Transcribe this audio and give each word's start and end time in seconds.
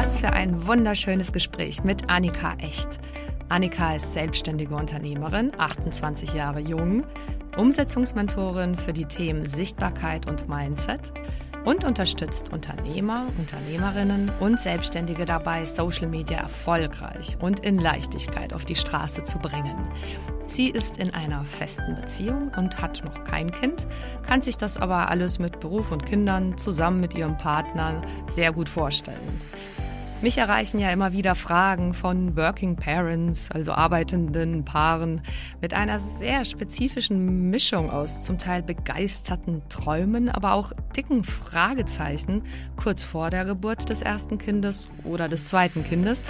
Was 0.00 0.16
für 0.16 0.32
ein 0.32 0.64
wunderschönes 0.68 1.32
Gespräch 1.32 1.82
mit 1.82 2.08
Annika 2.08 2.54
Echt. 2.60 3.00
Annika 3.48 3.96
ist 3.96 4.12
selbstständige 4.12 4.76
Unternehmerin, 4.76 5.50
28 5.58 6.34
Jahre 6.34 6.60
jung, 6.60 7.04
Umsetzungsmentorin 7.56 8.76
für 8.76 8.92
die 8.92 9.06
Themen 9.06 9.44
Sichtbarkeit 9.44 10.28
und 10.28 10.48
Mindset 10.48 11.12
und 11.64 11.82
unterstützt 11.82 12.52
Unternehmer, 12.52 13.26
Unternehmerinnen 13.38 14.30
und 14.38 14.60
Selbstständige 14.60 15.24
dabei, 15.24 15.66
Social 15.66 16.06
Media 16.06 16.38
erfolgreich 16.38 17.36
und 17.40 17.66
in 17.66 17.80
Leichtigkeit 17.80 18.52
auf 18.52 18.64
die 18.64 18.76
Straße 18.76 19.24
zu 19.24 19.40
bringen. 19.40 19.88
Sie 20.46 20.68
ist 20.68 20.98
in 20.98 21.12
einer 21.12 21.44
festen 21.44 21.96
Beziehung 21.96 22.52
und 22.56 22.80
hat 22.80 23.02
noch 23.04 23.24
kein 23.24 23.50
Kind, 23.50 23.88
kann 24.24 24.42
sich 24.42 24.56
das 24.56 24.76
aber 24.76 25.10
alles 25.10 25.40
mit 25.40 25.58
Beruf 25.58 25.90
und 25.90 26.06
Kindern 26.06 26.56
zusammen 26.56 27.00
mit 27.00 27.14
ihrem 27.14 27.36
Partner 27.36 28.00
sehr 28.28 28.52
gut 28.52 28.68
vorstellen. 28.68 29.40
Mich 30.20 30.36
erreichen 30.36 30.80
ja 30.80 30.90
immer 30.90 31.12
wieder 31.12 31.36
Fragen 31.36 31.94
von 31.94 32.36
Working 32.36 32.74
Parents, 32.74 33.52
also 33.52 33.70
arbeitenden 33.70 34.64
Paaren, 34.64 35.20
mit 35.60 35.74
einer 35.74 36.00
sehr 36.00 36.44
spezifischen 36.44 37.50
Mischung 37.50 37.88
aus 37.88 38.22
zum 38.22 38.36
Teil 38.36 38.64
begeisterten 38.64 39.62
Träumen, 39.68 40.28
aber 40.28 40.54
auch 40.54 40.72
dicken 40.96 41.22
Fragezeichen 41.22 42.42
kurz 42.76 43.04
vor 43.04 43.30
der 43.30 43.44
Geburt 43.44 43.90
des 43.90 44.02
ersten 44.02 44.38
Kindes 44.38 44.88
oder 45.04 45.28
des 45.28 45.44
zweiten 45.44 45.84
Kindes 45.84 46.24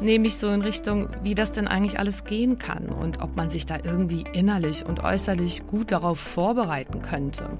nämlich 0.00 0.36
so 0.36 0.48
in 0.48 0.62
Richtung, 0.62 1.08
wie 1.22 1.34
das 1.34 1.52
denn 1.52 1.68
eigentlich 1.68 1.98
alles 1.98 2.24
gehen 2.24 2.58
kann 2.58 2.88
und 2.88 3.20
ob 3.20 3.36
man 3.36 3.50
sich 3.50 3.66
da 3.66 3.76
irgendwie 3.82 4.24
innerlich 4.32 4.84
und 4.86 5.00
äußerlich 5.00 5.66
gut 5.66 5.92
darauf 5.92 6.18
vorbereiten 6.18 7.02
könnte. 7.02 7.58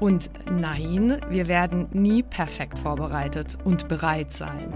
Und 0.00 0.30
nein, 0.50 1.20
wir 1.30 1.48
werden 1.48 1.88
nie 1.92 2.22
perfekt 2.22 2.78
vorbereitet 2.78 3.58
und 3.64 3.88
bereit 3.88 4.32
sein. 4.32 4.74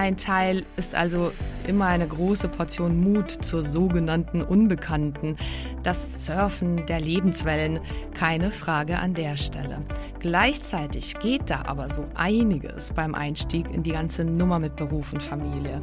Ein 0.00 0.16
Teil 0.16 0.64
ist 0.78 0.94
also 0.94 1.30
immer 1.66 1.84
eine 1.84 2.08
große 2.08 2.48
Portion 2.48 2.98
Mut 3.02 3.30
zur 3.30 3.62
sogenannten 3.62 4.40
Unbekannten. 4.40 5.36
Das 5.82 6.24
Surfen 6.24 6.86
der 6.86 7.02
Lebenswellen, 7.02 7.80
keine 8.14 8.50
Frage 8.50 8.98
an 8.98 9.12
der 9.12 9.36
Stelle. 9.36 9.82
Gleichzeitig 10.18 11.18
geht 11.18 11.50
da 11.50 11.64
aber 11.66 11.90
so 11.90 12.06
einiges 12.14 12.94
beim 12.94 13.14
Einstieg 13.14 13.70
in 13.70 13.82
die 13.82 13.92
ganze 13.92 14.24
Nummer 14.24 14.58
mit 14.58 14.74
Beruf 14.76 15.12
und 15.12 15.22
Familie. 15.22 15.82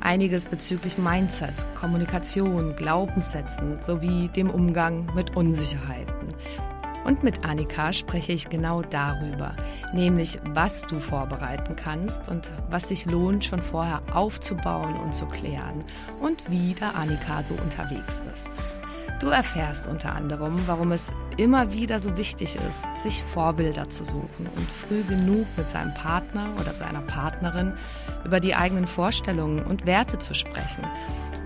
Einiges 0.00 0.46
bezüglich 0.46 0.96
Mindset, 0.96 1.66
Kommunikation, 1.78 2.74
Glaubenssätzen 2.74 3.80
sowie 3.80 4.28
dem 4.28 4.48
Umgang 4.48 5.14
mit 5.14 5.36
Unsicherheiten. 5.36 6.17
Und 7.08 7.24
mit 7.24 7.42
Annika 7.42 7.94
spreche 7.94 8.32
ich 8.32 8.50
genau 8.50 8.82
darüber, 8.82 9.56
nämlich 9.94 10.38
was 10.44 10.82
du 10.82 11.00
vorbereiten 11.00 11.74
kannst 11.74 12.28
und 12.28 12.50
was 12.68 12.88
sich 12.88 13.06
lohnt, 13.06 13.46
schon 13.46 13.62
vorher 13.62 14.02
aufzubauen 14.12 14.94
und 14.94 15.14
zu 15.14 15.24
klären 15.24 15.86
und 16.20 16.42
wie 16.50 16.74
da 16.74 16.90
Annika 16.90 17.42
so 17.42 17.54
unterwegs 17.54 18.22
ist. 18.34 18.50
Du 19.20 19.28
erfährst 19.28 19.88
unter 19.88 20.14
anderem, 20.14 20.60
warum 20.66 20.92
es 20.92 21.10
immer 21.38 21.72
wieder 21.72 21.98
so 21.98 22.18
wichtig 22.18 22.56
ist, 22.56 22.84
sich 23.02 23.24
Vorbilder 23.32 23.88
zu 23.88 24.04
suchen 24.04 24.46
und 24.54 24.68
früh 24.68 25.02
genug 25.02 25.46
mit 25.56 25.66
seinem 25.66 25.94
Partner 25.94 26.50
oder 26.60 26.74
seiner 26.74 27.00
Partnerin 27.00 27.72
über 28.26 28.38
die 28.38 28.54
eigenen 28.54 28.86
Vorstellungen 28.86 29.64
und 29.64 29.86
Werte 29.86 30.18
zu 30.18 30.34
sprechen 30.34 30.84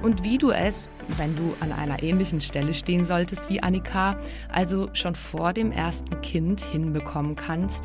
und 0.02 0.24
wie 0.24 0.38
du 0.38 0.50
es, 0.50 0.90
wenn 1.16 1.36
du 1.36 1.54
an 1.60 1.72
einer 1.72 2.02
ähnlichen 2.02 2.40
Stelle 2.40 2.74
stehen 2.74 3.04
solltest 3.04 3.48
wie 3.48 3.62
Annika, 3.62 4.18
also 4.50 4.88
schon 4.92 5.14
vor 5.14 5.52
dem 5.52 5.72
ersten 5.72 6.20
Kind 6.20 6.60
hinbekommen 6.60 7.36
kannst, 7.36 7.84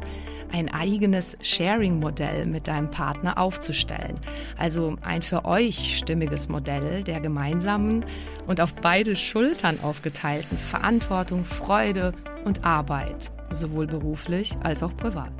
ein 0.51 0.73
eigenes 0.73 1.37
Sharing-Modell 1.41 2.45
mit 2.45 2.67
deinem 2.67 2.89
Partner 2.89 3.37
aufzustellen. 3.37 4.19
Also 4.57 4.95
ein 5.01 5.21
für 5.21 5.45
euch 5.45 5.97
stimmiges 5.97 6.47
Modell 6.49 7.03
der 7.03 7.19
gemeinsamen 7.19 8.05
und 8.45 8.61
auf 8.61 8.73
beide 8.75 9.15
Schultern 9.15 9.79
aufgeteilten 9.81 10.57
Verantwortung, 10.57 11.45
Freude 11.45 12.13
und 12.45 12.63
Arbeit, 12.63 13.29
sowohl 13.51 13.87
beruflich 13.87 14.55
als 14.63 14.83
auch 14.83 14.95
privat. 14.95 15.33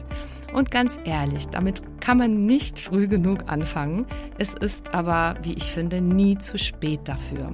Und 0.54 0.72
ganz 0.72 1.00
ehrlich, 1.04 1.48
damit 1.48 1.82
kann 2.00 2.18
man 2.18 2.46
nicht 2.46 2.80
früh 2.80 3.08
genug 3.08 3.44
anfangen. 3.48 4.06
Es 4.38 4.54
ist 4.54 4.94
aber, 4.94 5.36
wie 5.44 5.54
ich 5.54 5.72
finde, 5.72 6.02
nie 6.02 6.38
zu 6.38 6.58
spät 6.58 7.02
dafür. 7.06 7.54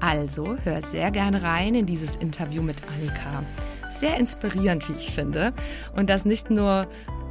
Also 0.00 0.56
hör 0.62 0.82
sehr 0.82 1.10
gerne 1.10 1.42
rein 1.42 1.74
in 1.74 1.86
dieses 1.86 2.16
Interview 2.16 2.62
mit 2.62 2.76
Annika. 2.94 3.42
Sehr 3.90 4.18
inspirierend, 4.18 4.88
wie 4.88 4.94
ich 4.94 5.12
finde. 5.12 5.52
Und 5.96 6.10
das 6.10 6.24
nicht 6.24 6.50
nur 6.50 6.86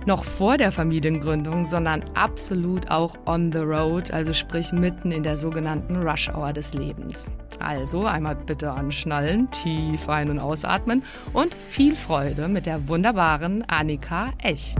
noch 0.06 0.24
vor 0.24 0.58
der 0.58 0.72
Familiengründung, 0.72 1.66
sondern 1.66 2.04
absolut 2.14 2.90
auch 2.90 3.16
on 3.26 3.52
the 3.52 3.60
road, 3.60 4.12
also 4.12 4.34
sprich 4.34 4.72
mitten 4.72 5.12
in 5.12 5.24
der 5.24 5.38
sogenannten 5.38 5.96
Rush 6.08 6.30
Hour 6.30 6.54
des 6.54 6.74
Lebens. 6.74 7.30
Also 7.60 8.06
einmal 8.06 8.36
bitte 8.36 8.72
anschnallen, 8.72 9.50
tief 9.52 10.10
ein- 10.10 10.30
und 10.30 10.40
ausatmen 10.40 11.04
und 11.34 11.56
viel 11.70 11.96
Freude 11.96 12.48
mit 12.48 12.66
der 12.66 12.88
wunderbaren 12.88 13.64
Annika 13.70 14.32
Echt. 14.42 14.80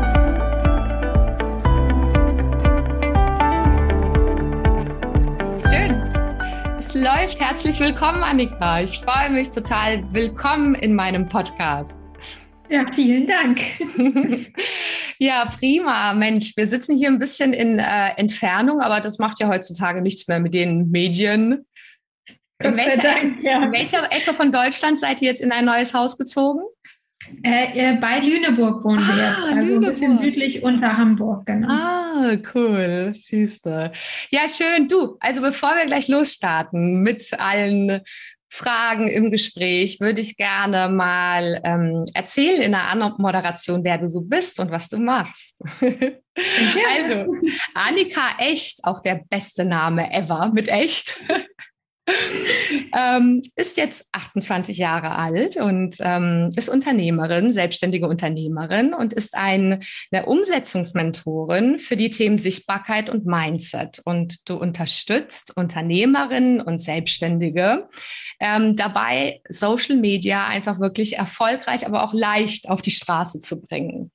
Läuft. 7.01 7.39
Herzlich 7.39 7.79
willkommen, 7.79 8.21
Annika. 8.21 8.81
Ich 8.81 8.99
freue 8.99 9.31
mich 9.31 9.49
total. 9.49 10.03
Willkommen 10.13 10.75
in 10.75 10.93
meinem 10.93 11.27
Podcast. 11.27 11.99
Ja, 12.69 12.85
vielen 12.93 13.25
Dank. 13.25 13.59
ja, 15.17 15.45
prima. 15.45 16.13
Mensch, 16.13 16.55
wir 16.55 16.67
sitzen 16.67 16.95
hier 16.95 17.07
ein 17.07 17.17
bisschen 17.17 17.53
in 17.53 17.79
äh, 17.79 18.09
Entfernung, 18.17 18.81
aber 18.81 19.01
das 19.01 19.17
macht 19.17 19.39
ja 19.39 19.47
heutzutage 19.47 20.01
nichts 20.03 20.27
mehr 20.27 20.39
mit 20.39 20.53
den 20.53 20.91
Medien. 20.91 21.65
In 22.61 22.77
welcher, 22.77 23.01
Dank, 23.01 23.41
ja. 23.41 23.63
in 23.63 23.71
welcher 23.71 24.03
Ecke 24.11 24.35
von 24.35 24.51
Deutschland 24.51 24.99
seid 24.99 25.23
ihr 25.23 25.29
jetzt 25.29 25.41
in 25.41 25.51
ein 25.51 25.65
neues 25.65 25.95
Haus 25.95 26.19
gezogen? 26.19 26.61
Äh, 27.43 27.93
äh, 27.93 27.97
bei 27.97 28.19
Lüneburg 28.19 28.83
wohnen 28.83 28.99
ah, 28.99 29.15
wir 29.15 29.23
jetzt, 29.23 29.43
also 29.43 29.67
Lüneburg. 29.67 29.87
ein 29.87 29.91
bisschen 29.91 30.17
südlich 30.19 30.63
unter 30.63 30.97
Hamburg, 30.97 31.45
genau. 31.45 31.67
Ah, 31.69 32.37
cool, 32.53 33.13
siehste. 33.15 33.91
Ja, 34.29 34.41
schön. 34.47 34.87
Du, 34.87 35.17
also 35.19 35.41
bevor 35.41 35.75
wir 35.75 35.85
gleich 35.85 36.07
losstarten 36.07 37.01
mit 37.01 37.31
allen 37.39 38.01
Fragen 38.53 39.07
im 39.07 39.31
Gespräch, 39.31 40.01
würde 40.01 40.19
ich 40.19 40.35
gerne 40.35 40.89
mal 40.89 41.61
ähm, 41.63 42.03
erzählen 42.13 42.61
in 42.61 42.75
einer 42.75 43.15
Moderation, 43.17 43.81
wer 43.83 43.97
du 43.97 44.09
so 44.09 44.27
bist 44.27 44.59
und 44.59 44.71
was 44.71 44.89
du 44.89 44.97
machst. 44.97 45.57
also, 45.79 47.33
Annika 47.73 48.35
Echt, 48.39 48.83
auch 48.83 48.99
der 48.99 49.21
beste 49.29 49.63
Name 49.63 50.11
ever 50.11 50.51
mit 50.53 50.67
Echt. 50.67 51.17
Ähm, 52.97 53.41
ist 53.55 53.77
jetzt 53.77 54.07
28 54.11 54.77
Jahre 54.77 55.15
alt 55.15 55.57
und 55.57 55.97
ähm, 56.01 56.49
ist 56.55 56.69
Unternehmerin, 56.69 57.53
selbstständige 57.53 58.07
Unternehmerin 58.07 58.93
und 58.93 59.13
ist 59.13 59.35
ein, 59.35 59.83
eine 60.11 60.25
Umsetzungsmentorin 60.25 61.79
für 61.79 61.95
die 61.95 62.09
Themen 62.09 62.37
Sichtbarkeit 62.37 63.09
und 63.09 63.25
Mindset. 63.25 64.01
Und 64.05 64.49
du 64.49 64.55
unterstützt 64.55 65.55
Unternehmerinnen 65.55 66.61
und 66.61 66.79
Selbstständige 66.79 67.87
ähm, 68.39 68.75
dabei, 68.75 69.41
Social 69.47 69.97
Media 69.97 70.47
einfach 70.47 70.79
wirklich 70.79 71.17
erfolgreich, 71.17 71.85
aber 71.85 72.03
auch 72.03 72.13
leicht 72.13 72.69
auf 72.69 72.81
die 72.81 72.91
Straße 72.91 73.41
zu 73.41 73.61
bringen. 73.61 74.11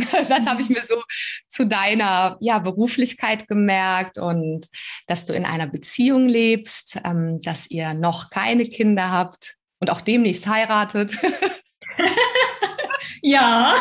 Das 0.28 0.46
habe 0.46 0.60
ich 0.60 0.68
mir 0.68 0.82
so 0.82 1.02
zu 1.48 1.66
deiner 1.66 2.36
ja, 2.40 2.58
Beruflichkeit 2.58 3.48
gemerkt 3.48 4.18
und 4.18 4.66
dass 5.06 5.26
du 5.26 5.32
in 5.32 5.44
einer 5.44 5.66
Beziehung 5.66 6.24
lebst, 6.24 7.00
ähm, 7.04 7.40
dass 7.40 7.70
ihr 7.70 7.94
noch 7.94 8.30
keine 8.30 8.64
Kinder 8.64 9.10
habt 9.10 9.56
und 9.80 9.90
auch 9.90 10.00
demnächst 10.00 10.46
heiratet. 10.46 11.16
ja. 13.22 13.74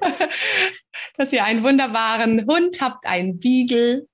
dass 1.16 1.32
ihr 1.32 1.44
einen 1.44 1.62
wunderbaren 1.62 2.46
Hund 2.46 2.80
habt, 2.80 3.06
einen 3.06 3.38
Beagle. 3.38 4.08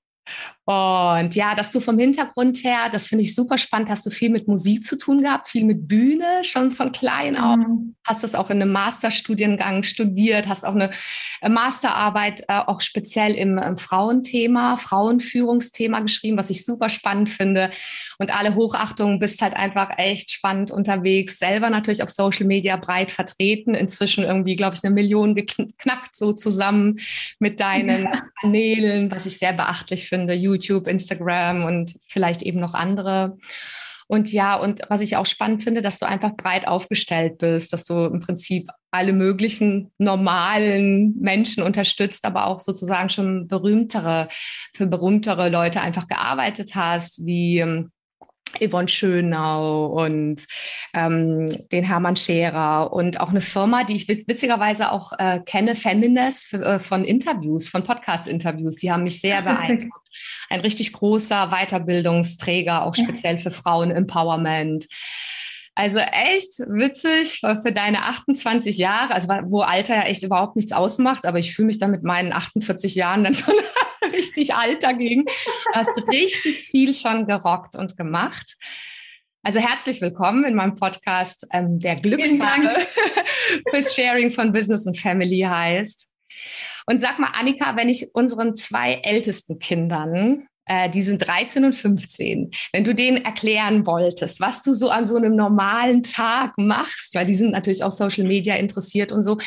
Und 0.69 1.33
ja, 1.33 1.55
dass 1.55 1.71
du 1.71 1.79
vom 1.79 1.97
Hintergrund 1.97 2.63
her, 2.63 2.89
das 2.91 3.07
finde 3.07 3.23
ich 3.23 3.33
super 3.33 3.57
spannend, 3.57 3.89
hast 3.89 4.05
du 4.05 4.11
viel 4.11 4.29
mit 4.29 4.47
Musik 4.47 4.83
zu 4.83 4.99
tun 4.99 5.23
gehabt, 5.23 5.47
viel 5.47 5.65
mit 5.65 5.87
Bühne, 5.87 6.43
schon 6.43 6.69
von 6.69 6.91
klein 6.91 7.37
auf. 7.37 7.57
Mhm. 7.57 7.95
Hast 8.05 8.23
das 8.23 8.35
auch 8.35 8.51
in 8.51 8.61
einem 8.61 8.71
Masterstudiengang 8.71 9.81
studiert, 9.81 10.47
hast 10.47 10.63
auch 10.63 10.75
eine 10.75 10.91
äh, 11.41 11.49
Masterarbeit 11.49 12.41
äh, 12.41 12.59
auch 12.67 12.81
speziell 12.81 13.33
im, 13.33 13.57
im 13.57 13.79
Frauenthema, 13.79 14.75
Frauenführungsthema 14.75 16.01
geschrieben, 16.01 16.37
was 16.37 16.51
ich 16.51 16.63
super 16.63 16.89
spannend 16.89 17.31
finde. 17.31 17.71
Und 18.19 18.37
alle 18.37 18.53
Hochachtungen 18.53 19.17
bist 19.17 19.41
halt 19.41 19.55
einfach 19.55 19.97
echt 19.97 20.29
spannend 20.31 20.69
unterwegs, 20.69 21.39
selber 21.39 21.71
natürlich 21.71 22.03
auf 22.03 22.11
Social 22.11 22.45
Media 22.45 22.75
breit 22.75 23.09
vertreten, 23.09 23.73
inzwischen 23.73 24.23
irgendwie, 24.23 24.55
glaube 24.55 24.75
ich, 24.75 24.83
eine 24.83 24.93
Million 24.93 25.33
geknackt 25.33 26.15
so 26.15 26.31
zusammen 26.31 26.99
mit 27.39 27.59
deinen 27.59 28.03
ja. 28.03 28.21
Kanälen, 28.41 29.09
was 29.09 29.25
ich 29.25 29.39
sehr 29.39 29.53
beachtlich 29.53 30.07
finde, 30.07 30.35
YouTube 30.35 30.58
YouTube, 30.59 30.87
Instagram 30.87 31.65
und 31.65 31.93
vielleicht 32.07 32.41
eben 32.41 32.59
noch 32.59 32.73
andere. 32.73 33.37
Und 34.11 34.31
ja, 34.31 34.55
und 34.55 34.81
was 34.89 35.01
ich 35.01 35.17
auch 35.17 35.27
spannend 35.27 35.63
finde, 35.63 35.83
dass 35.83 35.99
du 35.99 36.07
einfach 36.07 36.35
breit 36.35 36.67
aufgestellt 36.67 37.37
bist, 37.37 37.73
dass 37.73 37.83
du 37.83 38.05
im 38.05 38.19
Prinzip 38.19 38.71
alle 38.89 39.13
möglichen 39.13 39.91
normalen 39.99 41.15
Menschen 41.19 41.61
unterstützt, 41.61 42.25
aber 42.25 42.47
auch 42.47 42.57
sozusagen 42.57 43.09
schon 43.09 43.47
berühmtere, 43.47 44.27
für 44.75 44.87
berühmtere 44.87 45.49
Leute 45.49 45.81
einfach 45.81 46.07
gearbeitet 46.07 46.73
hast, 46.73 47.23
wie 47.23 47.59
ähm, 47.59 47.91
Yvonne 48.59 48.87
Schönau 48.87 49.87
und 49.87 50.45
ähm, 50.93 51.47
den 51.71 51.83
Hermann 51.83 52.15
Scherer 52.15 52.91
und 52.91 53.19
auch 53.19 53.29
eine 53.29 53.41
Firma, 53.41 53.83
die 53.83 53.95
ich 53.95 54.07
witzigerweise 54.07 54.91
auch 54.91 55.13
äh, 55.17 55.39
kenne, 55.45 55.75
Feminist, 55.75 56.53
äh, 56.53 56.79
von 56.79 57.03
Interviews, 57.03 57.69
von 57.69 57.83
Podcast-Interviews. 57.83 58.77
Die 58.77 58.91
haben 58.91 59.03
mich 59.03 59.21
sehr 59.21 59.41
beeindruckt. 59.41 60.09
Ein 60.49 60.61
richtig 60.61 60.93
großer 60.93 61.47
Weiterbildungsträger, 61.51 62.85
auch 62.85 62.95
speziell 62.95 63.37
für 63.37 63.51
Frauen-Empowerment. 63.51 64.87
Also 65.79 65.99
echt 65.99 66.59
witzig 66.59 67.39
für 67.39 67.71
deine 67.71 68.03
28 68.03 68.77
Jahre, 68.77 69.13
also 69.13 69.29
wo 69.45 69.61
Alter 69.61 69.95
ja 69.95 70.01
echt 70.01 70.23
überhaupt 70.23 70.57
nichts 70.57 70.73
ausmacht, 70.73 71.25
aber 71.25 71.39
ich 71.39 71.55
fühle 71.55 71.67
mich 71.67 71.77
dann 71.77 71.91
mit 71.91 72.03
meinen 72.03 72.33
48 72.33 72.95
Jahren 72.95 73.23
dann 73.23 73.33
schon 73.33 73.53
richtig 74.11 74.53
alt 74.53 74.83
dagegen. 74.83 75.23
Du 75.23 75.71
hast 75.71 75.97
richtig 76.09 76.57
viel 76.57 76.93
schon 76.93 77.27
gerockt 77.27 77.77
und 77.77 77.95
gemacht. 77.95 78.57
Also 79.41 79.61
herzlich 79.61 80.01
willkommen 80.01 80.43
in 80.43 80.53
meinem 80.53 80.75
Podcast, 80.75 81.47
ähm, 81.53 81.79
der 81.79 81.95
Glückspaare 81.95 82.75
fürs 83.69 83.95
Sharing 83.95 84.31
von 84.31 84.51
Business 84.51 84.85
und 84.85 84.99
Family 84.99 85.45
heißt. 85.47 86.11
Und 86.87 86.99
sag 86.99 87.19
mal, 87.19 87.31
Annika, 87.39 87.77
wenn 87.77 87.87
ich 87.87 88.09
unseren 88.13 88.53
zwei 88.53 88.95
ältesten 88.95 89.59
Kindern 89.59 90.48
äh, 90.69 90.89
die 90.89 91.01
sind 91.01 91.27
13 91.27 91.65
und 91.65 91.73
15. 91.73 92.51
Wenn 92.71 92.83
du 92.83 92.93
denen 92.93 93.17
erklären 93.17 93.85
wolltest, 93.85 94.39
was 94.39 94.61
du 94.61 94.73
so 94.73 94.91
an 94.91 95.03
so 95.03 95.17
einem 95.17 95.35
normalen 95.35 96.03
Tag 96.03 96.53
machst, 96.57 97.15
weil 97.15 97.25
die 97.25 97.33
sind 97.33 97.51
natürlich 97.51 97.83
auch 97.83 97.91
Social 97.91 98.25
Media 98.25 98.55
interessiert 98.55 99.11
und 99.11 99.23
so, 99.23 99.39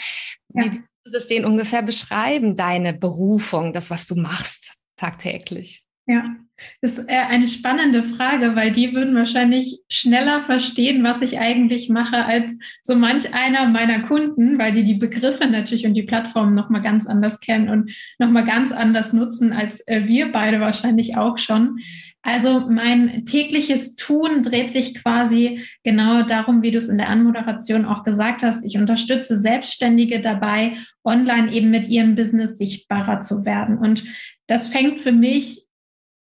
ja. 0.53 0.65
wie 0.65 0.71
würdest 0.71 0.89
du 1.07 1.11
das 1.13 1.27
denen 1.29 1.45
ungefähr 1.45 1.83
beschreiben, 1.83 2.57
deine 2.57 2.93
Berufung, 2.93 3.73
das, 3.73 3.89
was 3.89 4.07
du 4.07 4.17
machst 4.17 4.75
tagtäglich? 4.97 5.85
Ja, 6.07 6.29
ist 6.81 7.09
eine 7.09 7.47
spannende 7.47 8.03
Frage, 8.03 8.57
weil 8.57 8.73
die 8.73 8.93
würden 8.93 9.15
wahrscheinlich 9.15 9.81
schneller 9.89 10.41
verstehen, 10.41 11.05
was 11.05 11.23
ich 11.23 11.39
eigentlich 11.39 11.89
mache, 11.89 12.25
als 12.25 12.59
so 12.83 12.97
manch 12.97 13.35
einer 13.35 13.69
meiner 13.69 14.01
Kunden, 14.01 14.59
weil 14.59 14.73
die 14.73 14.85
die 14.85 14.95
Begriffe 14.95 15.47
natürlich 15.47 15.87
und 15.87 15.95
die 15.95 16.03
Plattformen 16.03 16.55
nochmal 16.55 16.83
ganz 16.83 17.07
anders 17.07 17.41
kennen 17.41 17.69
und 17.69 17.93
nochmal 18.19 18.45
ganz 18.45 18.73
anders 18.73 19.13
nutzen, 19.13 19.53
als 19.53 19.87
äh, 19.87 20.03
wir 20.07 20.33
beide 20.33 20.61
wahrscheinlich 20.61 21.17
auch 21.17 21.39
schon. 21.39 21.79
Also 22.23 22.61
mein 22.69 23.25
tägliches 23.25 23.97
Tun 23.97 24.45
dreht 24.45 24.71
sich 24.71 24.95
quasi 24.95 25.61
genau 25.83 26.23
darum, 26.23 26.63
wie 26.63 26.71
du 26.71 26.79
es 26.79 26.89
in 26.89 26.99
der 26.99 27.09
Anmoderation 27.09 27.85
auch 27.85 28.05
gesagt 28.05 28.45
hast. 28.45 28.65
Ich 28.65 28.79
unterstütze 28.79 29.37
Selbstständige 29.37 30.21
dabei, 30.21 30.75
online 31.05 31.53
eben 31.53 31.71
mit 31.71 31.89
ihrem 31.89 32.15
Business 32.15 32.59
sichtbarer 32.59 33.21
zu 33.21 33.45
werden. 33.45 33.77
Und 33.77 34.05
das 34.47 34.69
fängt 34.69 35.01
für 35.01 35.13
mich 35.13 35.62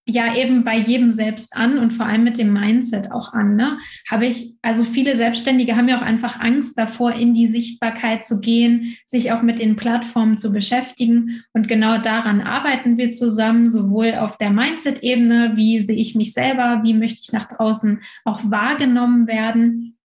ja 0.08 0.36
eben 0.36 0.64
bei 0.64 0.78
jedem 0.78 1.12
selbst 1.12 1.56
an 1.56 1.78
und 1.78 1.92
vor 1.92 2.06
allem 2.06 2.24
mit 2.24 2.38
dem 2.38 2.52
Mindset 2.52 3.12
auch 3.12 3.34
an. 3.34 3.56
Ne? 3.56 3.78
Habe 4.10 4.26
ich, 4.26 4.56
also 4.62 4.84
viele 4.84 5.16
Selbstständige 5.16 5.76
haben 5.76 5.88
ja 5.88 5.98
auch 5.98 6.02
einfach 6.02 6.40
Angst 6.40 6.78
davor, 6.78 7.14
in 7.14 7.34
die 7.34 7.48
Sichtbarkeit 7.48 8.26
zu 8.26 8.40
gehen, 8.40 8.98
sich 9.06 9.32
auch 9.32 9.42
mit 9.42 9.60
den 9.60 9.76
Plattformen 9.76 10.38
zu 10.38 10.52
beschäftigen. 10.52 11.44
Und 11.54 11.68
genau 11.68 12.00
daran 12.00 12.42
arbeiten 12.42 12.98
wir 12.98 13.12
zusammen, 13.12 13.70
sowohl 13.70 14.16
auf 14.16 14.38
der 14.38 14.50
Mindset-Ebene, 14.50 15.54
wie 15.56 15.80
sehe 15.82 15.98
ich 15.98 16.16
mich 16.16 16.34
selber, 16.34 16.82
wie 16.84 16.94
möchte 16.94 17.22
ich 17.22 17.32
nach 17.32 17.48
draußen 17.48 18.02
auch 18.26 18.42
wahrgenommen 18.44 19.28
werden 19.28 19.98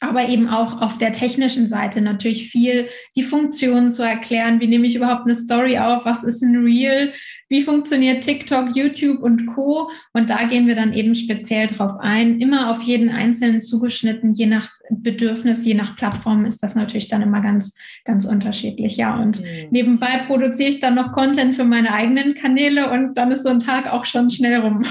aber 0.00 0.28
eben 0.28 0.48
auch 0.48 0.80
auf 0.80 0.98
der 0.98 1.12
technischen 1.12 1.66
Seite 1.66 2.00
natürlich 2.00 2.50
viel 2.50 2.88
die 3.16 3.22
Funktionen 3.22 3.90
zu 3.90 4.02
erklären. 4.02 4.60
Wie 4.60 4.68
nehme 4.68 4.86
ich 4.86 4.94
überhaupt 4.94 5.26
eine 5.26 5.34
Story 5.34 5.78
auf? 5.78 6.04
Was 6.04 6.24
ist 6.24 6.42
ein 6.42 6.56
Reel? 6.56 7.12
Wie 7.48 7.62
funktioniert 7.62 8.22
TikTok, 8.24 8.76
YouTube 8.76 9.22
und 9.22 9.46
Co? 9.46 9.90
Und 10.12 10.28
da 10.30 10.44
gehen 10.44 10.66
wir 10.66 10.74
dann 10.74 10.92
eben 10.92 11.14
speziell 11.14 11.66
drauf 11.66 11.92
ein. 11.98 12.40
Immer 12.40 12.70
auf 12.70 12.82
jeden 12.82 13.08
Einzelnen 13.08 13.62
zugeschnitten, 13.62 14.34
je 14.34 14.46
nach 14.46 14.68
Bedürfnis, 14.90 15.64
je 15.64 15.74
nach 15.74 15.96
Plattform 15.96 16.44
ist 16.44 16.62
das 16.62 16.74
natürlich 16.74 17.08
dann 17.08 17.22
immer 17.22 17.40
ganz, 17.40 17.74
ganz 18.04 18.26
unterschiedlich. 18.26 18.96
Ja, 18.98 19.16
und 19.16 19.40
mhm. 19.40 19.68
nebenbei 19.70 20.24
produziere 20.26 20.68
ich 20.68 20.80
dann 20.80 20.94
noch 20.94 21.12
Content 21.12 21.54
für 21.54 21.64
meine 21.64 21.92
eigenen 21.92 22.34
Kanäle 22.34 22.90
und 22.90 23.14
dann 23.14 23.30
ist 23.30 23.44
so 23.44 23.48
ein 23.48 23.60
Tag 23.60 23.90
auch 23.90 24.04
schon 24.04 24.30
schnell 24.30 24.60
rum. 24.60 24.84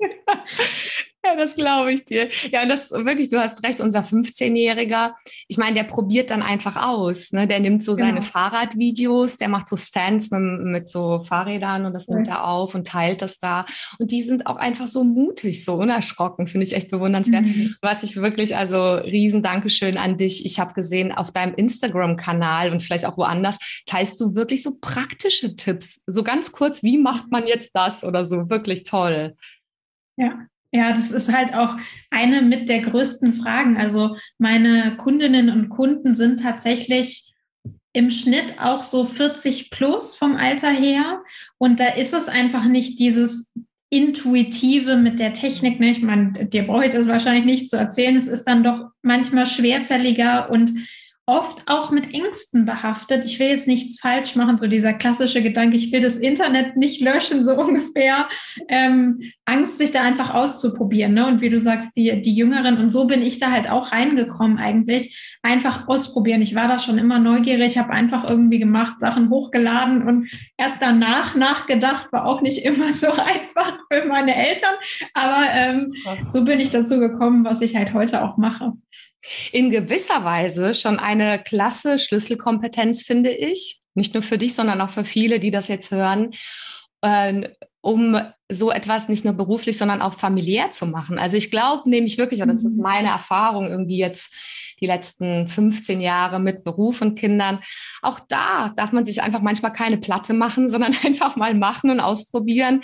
Ja, 1.24 1.34
das 1.34 1.56
glaube 1.56 1.92
ich 1.92 2.04
dir. 2.04 2.28
Ja, 2.50 2.62
und 2.62 2.68
das 2.68 2.92
wirklich, 2.92 3.28
du 3.28 3.40
hast 3.40 3.64
recht, 3.64 3.80
unser 3.80 4.00
15-Jähriger, 4.00 5.14
ich 5.48 5.58
meine, 5.58 5.74
der 5.74 5.82
probiert 5.82 6.30
dann 6.30 6.42
einfach 6.42 6.76
aus. 6.76 7.32
Ne? 7.32 7.48
Der 7.48 7.58
nimmt 7.58 7.82
so 7.82 7.94
genau. 7.94 8.06
seine 8.06 8.22
Fahrradvideos, 8.22 9.36
der 9.36 9.48
macht 9.48 9.66
so 9.66 9.76
Stands 9.76 10.30
mit, 10.30 10.40
mit 10.40 10.88
so 10.88 11.22
Fahrrädern 11.22 11.86
und 11.86 11.92
das 11.92 12.06
ja. 12.06 12.14
nimmt 12.14 12.28
er 12.28 12.46
auf 12.46 12.74
und 12.74 12.86
teilt 12.86 13.20
das 13.20 13.38
da. 13.38 13.66
Und 13.98 14.12
die 14.12 14.22
sind 14.22 14.46
auch 14.46 14.56
einfach 14.56 14.86
so 14.86 15.02
mutig, 15.02 15.64
so 15.64 15.74
unerschrocken, 15.74 16.46
finde 16.46 16.66
ich 16.66 16.74
echt 16.74 16.90
bewundernswert. 16.90 17.44
Mhm. 17.44 17.74
Was 17.82 18.04
ich 18.04 18.14
wirklich, 18.16 18.56
also 18.56 18.94
riesen 18.94 19.42
Dankeschön 19.42 19.98
an 19.98 20.18
dich. 20.18 20.46
Ich 20.46 20.60
habe 20.60 20.72
gesehen, 20.72 21.10
auf 21.10 21.32
deinem 21.32 21.54
Instagram-Kanal 21.54 22.70
und 22.70 22.80
vielleicht 22.80 23.04
auch 23.06 23.16
woanders, 23.16 23.58
teilst 23.86 24.20
du 24.20 24.36
wirklich 24.36 24.62
so 24.62 24.78
praktische 24.80 25.56
Tipps. 25.56 26.04
So 26.06 26.22
ganz 26.22 26.52
kurz, 26.52 26.84
wie 26.84 26.96
macht 26.96 27.30
man 27.32 27.48
jetzt 27.48 27.74
das 27.74 28.04
oder 28.04 28.24
so? 28.24 28.48
Wirklich 28.48 28.84
toll. 28.84 29.34
Ja, 30.16 30.46
ja, 30.72 30.92
das 30.92 31.10
ist 31.10 31.32
halt 31.32 31.54
auch 31.54 31.76
eine 32.10 32.42
mit 32.42 32.68
der 32.68 32.82
größten 32.82 33.34
Fragen. 33.34 33.76
Also 33.76 34.16
meine 34.38 34.96
Kundinnen 34.96 35.50
und 35.50 35.68
Kunden 35.70 36.14
sind 36.14 36.42
tatsächlich 36.42 37.32
im 37.94 38.10
Schnitt 38.10 38.60
auch 38.60 38.84
so 38.84 39.04
40 39.04 39.70
plus 39.70 40.14
vom 40.14 40.36
Alter 40.36 40.70
her. 40.70 41.22
Und 41.56 41.80
da 41.80 41.86
ist 41.86 42.12
es 42.12 42.28
einfach 42.28 42.66
nicht 42.66 42.98
dieses 42.98 43.54
Intuitive 43.90 44.96
mit 44.96 45.18
der 45.18 45.32
Technik. 45.32 45.80
Ne? 45.80 45.90
Ich 45.90 46.02
meine, 46.02 46.46
dir 46.46 46.66
brauche 46.66 46.84
ich 46.84 46.92
das 46.92 47.08
wahrscheinlich 47.08 47.46
nicht 47.46 47.70
zu 47.70 47.76
erzählen. 47.76 48.16
Es 48.16 48.28
ist 48.28 48.44
dann 48.44 48.62
doch 48.62 48.90
manchmal 49.02 49.46
schwerfälliger 49.46 50.50
und 50.50 50.72
oft 51.28 51.62
auch 51.66 51.90
mit 51.90 52.14
Ängsten 52.14 52.64
behaftet. 52.64 53.26
Ich 53.26 53.38
will 53.38 53.48
jetzt 53.48 53.68
nichts 53.68 54.00
falsch 54.00 54.34
machen, 54.34 54.56
so 54.56 54.66
dieser 54.66 54.94
klassische 54.94 55.42
Gedanke, 55.42 55.76
ich 55.76 55.92
will 55.92 56.00
das 56.00 56.16
Internet 56.16 56.78
nicht 56.78 57.02
löschen, 57.02 57.44
so 57.44 57.54
ungefähr. 57.60 58.28
Ähm, 58.68 59.20
Angst, 59.44 59.76
sich 59.76 59.92
da 59.92 60.02
einfach 60.02 60.32
auszuprobieren. 60.32 61.12
Ne? 61.12 61.26
Und 61.26 61.42
wie 61.42 61.50
du 61.50 61.58
sagst, 61.58 61.96
die, 61.98 62.22
die 62.22 62.34
Jüngeren, 62.34 62.78
und 62.78 62.88
so 62.88 63.06
bin 63.06 63.20
ich 63.20 63.38
da 63.38 63.50
halt 63.50 63.68
auch 63.68 63.92
reingekommen 63.92 64.56
eigentlich, 64.56 65.38
einfach 65.42 65.86
ausprobieren. 65.86 66.40
Ich 66.40 66.54
war 66.54 66.66
da 66.66 66.78
schon 66.78 66.96
immer 66.96 67.18
neugierig, 67.18 67.76
habe 67.76 67.90
einfach 67.90 68.28
irgendwie 68.28 68.58
gemacht, 68.58 68.98
Sachen 68.98 69.28
hochgeladen 69.28 70.08
und 70.08 70.30
erst 70.56 70.80
danach 70.80 71.34
nachgedacht, 71.34 72.10
war 72.10 72.24
auch 72.24 72.40
nicht 72.40 72.64
immer 72.64 72.90
so 72.90 73.08
einfach 73.12 73.78
für 73.92 74.06
meine 74.06 74.34
Eltern. 74.34 74.74
Aber 75.12 75.44
ähm, 75.52 75.92
so 76.26 76.44
bin 76.44 76.58
ich 76.58 76.70
dazu 76.70 76.98
gekommen, 76.98 77.44
was 77.44 77.60
ich 77.60 77.76
halt 77.76 77.92
heute 77.92 78.24
auch 78.24 78.38
mache 78.38 78.72
in 79.52 79.70
gewisser 79.70 80.24
Weise 80.24 80.74
schon 80.74 80.98
eine 80.98 81.38
klasse 81.38 81.98
Schlüsselkompetenz, 81.98 83.02
finde 83.02 83.30
ich. 83.30 83.80
Nicht 83.94 84.14
nur 84.14 84.22
für 84.22 84.38
dich, 84.38 84.54
sondern 84.54 84.80
auch 84.80 84.90
für 84.90 85.04
viele, 85.04 85.40
die 85.40 85.50
das 85.50 85.68
jetzt 85.68 85.90
hören, 85.90 86.32
äh, 87.02 87.48
um 87.80 88.20
so 88.50 88.70
etwas 88.70 89.08
nicht 89.08 89.24
nur 89.24 89.34
beruflich, 89.34 89.76
sondern 89.76 90.02
auch 90.02 90.14
familiär 90.14 90.70
zu 90.70 90.86
machen. 90.86 91.18
Also 91.18 91.36
ich 91.36 91.50
glaube 91.50 91.88
nämlich 91.88 92.18
wirklich, 92.18 92.42
und 92.42 92.48
das 92.48 92.64
ist 92.64 92.76
mhm. 92.76 92.82
meine 92.82 93.08
Erfahrung 93.08 93.66
irgendwie 93.66 93.98
jetzt 93.98 94.32
die 94.80 94.86
letzten 94.86 95.48
15 95.48 96.00
Jahre 96.00 96.40
mit 96.40 96.64
Beruf 96.64 97.00
und 97.02 97.18
Kindern. 97.18 97.60
Auch 98.02 98.20
da 98.20 98.72
darf 98.76 98.92
man 98.92 99.04
sich 99.04 99.22
einfach 99.22 99.42
manchmal 99.42 99.72
keine 99.72 99.98
Platte 99.98 100.32
machen, 100.32 100.68
sondern 100.68 100.94
einfach 101.04 101.36
mal 101.36 101.54
machen 101.54 101.90
und 101.90 102.00
ausprobieren. 102.00 102.82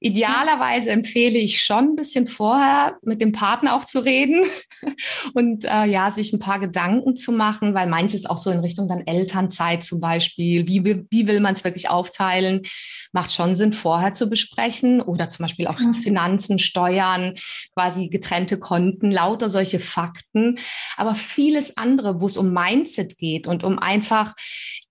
Idealerweise 0.00 0.90
empfehle 0.90 1.38
ich 1.38 1.62
schon 1.62 1.90
ein 1.90 1.96
bisschen 1.96 2.28
vorher 2.28 2.98
mit 3.02 3.20
dem 3.20 3.32
Partner 3.32 3.74
auch 3.74 3.84
zu 3.84 3.98
reden 3.98 4.44
und 5.34 5.64
äh, 5.64 5.86
ja, 5.86 6.10
sich 6.10 6.32
ein 6.32 6.38
paar 6.38 6.60
Gedanken 6.60 7.16
zu 7.16 7.32
machen, 7.32 7.74
weil 7.74 7.88
manches 7.88 8.26
auch 8.26 8.36
so 8.36 8.50
in 8.50 8.60
Richtung 8.60 8.88
dann 8.88 9.06
Elternzeit 9.06 9.82
zum 9.82 10.00
Beispiel, 10.00 10.66
wie, 10.68 10.84
wie 11.10 11.26
will 11.26 11.40
man 11.40 11.54
es 11.54 11.64
wirklich 11.64 11.90
aufteilen, 11.90 12.62
macht 13.12 13.32
schon 13.32 13.56
Sinn, 13.56 13.72
vorher 13.72 14.12
zu 14.12 14.30
besprechen 14.30 15.00
oder 15.00 15.28
zum 15.28 15.44
Beispiel 15.44 15.66
auch 15.66 15.78
mhm. 15.78 15.94
Finanzen, 15.94 16.58
Steuern, 16.58 17.34
quasi 17.74 18.08
getrennte 18.08 18.58
Konten, 18.58 19.10
lauter 19.10 19.50
solche 19.50 19.80
Fakten, 19.80 20.58
aber 20.96 21.14
vieles 21.14 21.76
andere, 21.76 22.20
wo 22.20 22.26
es 22.26 22.36
um 22.36 22.52
Mindset 22.52 23.18
geht 23.18 23.46
und 23.46 23.64
um 23.64 23.78
einfach 23.78 24.34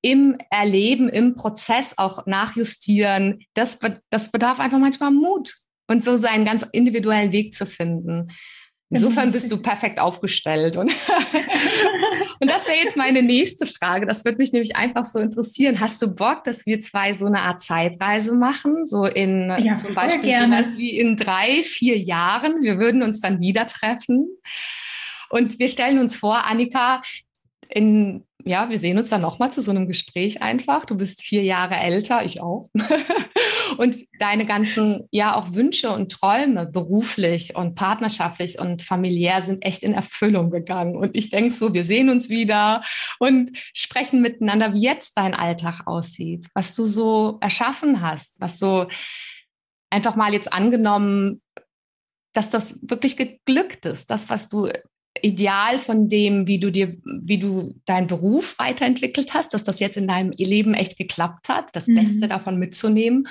im 0.02 0.38
Erleben, 0.50 1.10
im 1.10 1.36
Prozess 1.36 1.94
auch 1.98 2.26
nachjustieren, 2.26 3.40
das, 3.54 3.80
das 4.10 4.32
bedarf 4.32 4.60
einfach 4.60 4.80
manchmal 4.80 5.12
Mut 5.12 5.54
und 5.88 6.04
so 6.04 6.18
seinen 6.18 6.46
ganz 6.46 6.66
individuellen 6.72 7.32
Weg 7.32 7.54
zu 7.54 7.66
finden. 7.66 8.30
Insofern 8.90 9.32
bist 9.32 9.52
du 9.52 9.58
perfekt 9.62 10.00
aufgestellt. 10.00 10.78
Und, 10.78 10.92
und 12.40 12.50
das 12.50 12.68
wäre 12.68 12.78
jetzt 12.84 12.96
meine 12.96 13.22
nächste 13.22 13.66
Frage. 13.66 14.06
Das 14.06 14.24
würde 14.24 14.38
mich 14.38 14.54
nämlich 14.54 14.76
einfach 14.76 15.04
so 15.04 15.20
interessieren. 15.20 15.80
Hast 15.80 16.02
du 16.02 16.14
Bock, 16.14 16.44
dass 16.46 16.66
wir 16.66 16.80
zwei 16.80 17.14
so 17.14 17.26
eine 17.26 17.42
Art 17.42 17.62
Zeitreise 17.62 18.34
machen? 18.34 18.86
So 18.86 19.06
in 19.06 19.50
ja, 19.60 19.76
zum 19.76 19.94
Beispiel 19.94 20.32
sowas 20.32 20.68
wie 20.78 20.98
in 20.98 21.18
drei, 21.18 21.64
vier 21.64 21.98
Jahren. 21.98 22.62
Wir 22.62 22.78
würden 22.78 23.04
uns 23.04 23.20
dann 23.20 23.42
wieder 23.42 23.66
treffen. 23.66 24.28
Und 25.30 25.60
wir 25.60 25.68
stellen 25.68 26.00
uns 26.00 26.16
vor, 26.16 26.46
Annika, 26.46 27.02
in 27.68 28.24
ja, 28.48 28.70
wir 28.70 28.80
sehen 28.80 28.98
uns 28.98 29.10
dann 29.10 29.22
nochmal 29.22 29.52
zu 29.52 29.62
so 29.62 29.72
einem 29.72 29.88
Gespräch 29.88 30.42
einfach. 30.42 30.86
Du 30.86 30.96
bist 30.96 31.22
vier 31.22 31.44
Jahre 31.44 31.76
älter, 31.76 32.24
ich 32.24 32.42
auch. 32.42 32.70
und 33.78 33.98
deine 34.20 34.46
ganzen, 34.46 35.08
ja, 35.12 35.36
auch 35.36 35.54
Wünsche 35.54 35.92
und 35.92 36.12
Träume 36.12 36.66
beruflich 36.66 37.56
und 37.56 37.76
partnerschaftlich 37.76 38.60
und 38.60 38.82
familiär 38.82 39.42
sind 39.42 39.64
echt 39.64 39.84
in 39.84 39.94
Erfüllung 39.94 40.52
gegangen. 40.52 40.96
Und 40.96 41.16
ich 41.16 41.30
denke 41.30 41.54
so, 41.54 41.74
wir 41.74 41.84
sehen 41.84 42.10
uns 42.10 42.30
wieder 42.30 42.84
und 43.20 43.52
sprechen 43.74 44.22
miteinander, 44.22 44.74
wie 44.74 44.82
jetzt 44.82 45.18
dein 45.18 45.34
Alltag 45.34 45.82
aussieht, 45.86 46.48
was 46.54 46.76
du 46.76 46.86
so 46.86 47.38
erschaffen 47.42 48.02
hast, 48.02 48.40
was 48.40 48.60
so 48.60 48.88
einfach 49.90 50.16
mal 50.16 50.34
jetzt 50.34 50.52
angenommen, 50.52 51.42
dass 52.34 52.50
das 52.50 52.80
wirklich 52.84 53.18
geglückt 53.18 53.86
ist, 53.86 54.10
das, 54.10 54.30
was 54.30 54.50
du 54.50 54.70
Ideal 55.22 55.80
von 55.80 56.10
dem, 56.10 56.48
wie 56.48 56.60
du 56.60 56.72
dir, 56.72 56.96
wie 57.24 57.40
du 57.40 57.74
deinen 57.86 58.08
Beruf 58.08 58.58
weiterentwickelt 58.60 59.34
hast, 59.34 59.54
dass 59.54 59.64
das 59.64 59.80
jetzt 59.80 59.98
in 59.98 60.08
deinem 60.08 60.32
Leben 60.32 60.74
echt 60.74 60.98
geklappt 60.98 61.50
hat, 61.50 61.76
das 61.76 61.88
mhm. 61.88 61.96
Beste 61.96 62.28
davon 62.28 62.60
mitzunehmen. 62.60 63.28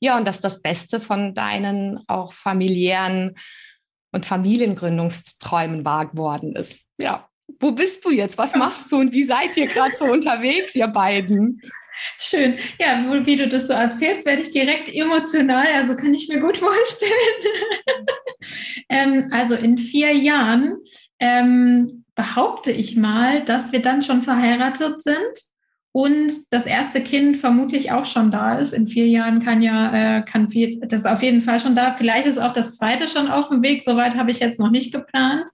Ja, 0.00 0.16
und 0.16 0.26
dass 0.26 0.40
das 0.40 0.62
Beste 0.62 1.00
von 1.00 1.34
deinen 1.34 2.00
auch 2.08 2.32
familiären 2.32 3.36
und 4.12 4.26
Familiengründungsträumen 4.26 5.84
wahr 5.84 6.10
geworden 6.10 6.56
ist. 6.56 6.86
Ja. 6.98 7.29
Wo 7.58 7.72
bist 7.72 8.04
du 8.04 8.10
jetzt? 8.10 8.38
Was 8.38 8.54
machst 8.54 8.90
du 8.92 8.98
und 8.98 9.12
wie 9.12 9.24
seid 9.24 9.56
ihr 9.56 9.66
gerade 9.66 9.94
so 9.94 10.04
unterwegs, 10.04 10.74
ihr 10.74 10.88
beiden? 10.88 11.60
Schön. 12.18 12.58
Ja, 12.78 13.04
wie 13.26 13.36
du 13.36 13.48
das 13.48 13.66
so 13.66 13.72
erzählst, 13.72 14.26
werde 14.26 14.42
ich 14.42 14.50
direkt 14.50 14.88
emotional, 14.88 15.66
also 15.74 15.96
kann 15.96 16.14
ich 16.14 16.28
mir 16.28 16.40
gut 16.40 16.58
vorstellen. 16.58 17.12
ähm, 18.88 19.28
also 19.32 19.54
in 19.54 19.78
vier 19.78 20.12
Jahren 20.14 20.78
ähm, 21.18 22.04
behaupte 22.14 22.72
ich 22.72 22.96
mal, 22.96 23.44
dass 23.44 23.72
wir 23.72 23.82
dann 23.82 24.02
schon 24.02 24.22
verheiratet 24.22 25.02
sind 25.02 25.49
und 25.92 26.32
das 26.52 26.66
erste 26.66 27.00
Kind 27.00 27.36
vermutlich 27.36 27.90
auch 27.90 28.04
schon 28.04 28.30
da 28.30 28.58
ist. 28.58 28.72
In 28.72 28.86
vier 28.86 29.08
Jahren 29.08 29.40
kann 29.40 29.60
ja, 29.60 30.18
äh, 30.18 30.22
kann 30.22 30.48
viel, 30.48 30.78
das 30.86 31.00
ist 31.00 31.06
auf 31.06 31.22
jeden 31.22 31.40
Fall 31.40 31.58
schon 31.58 31.74
da. 31.74 31.94
Vielleicht 31.94 32.26
ist 32.26 32.38
auch 32.38 32.52
das 32.52 32.76
zweite 32.76 33.08
schon 33.08 33.26
auf 33.26 33.48
dem 33.48 33.60
Weg. 33.62 33.82
Soweit 33.82 34.14
habe 34.14 34.30
ich 34.30 34.38
jetzt 34.38 34.60
noch 34.60 34.70
nicht 34.70 34.92
geplant. 34.92 35.50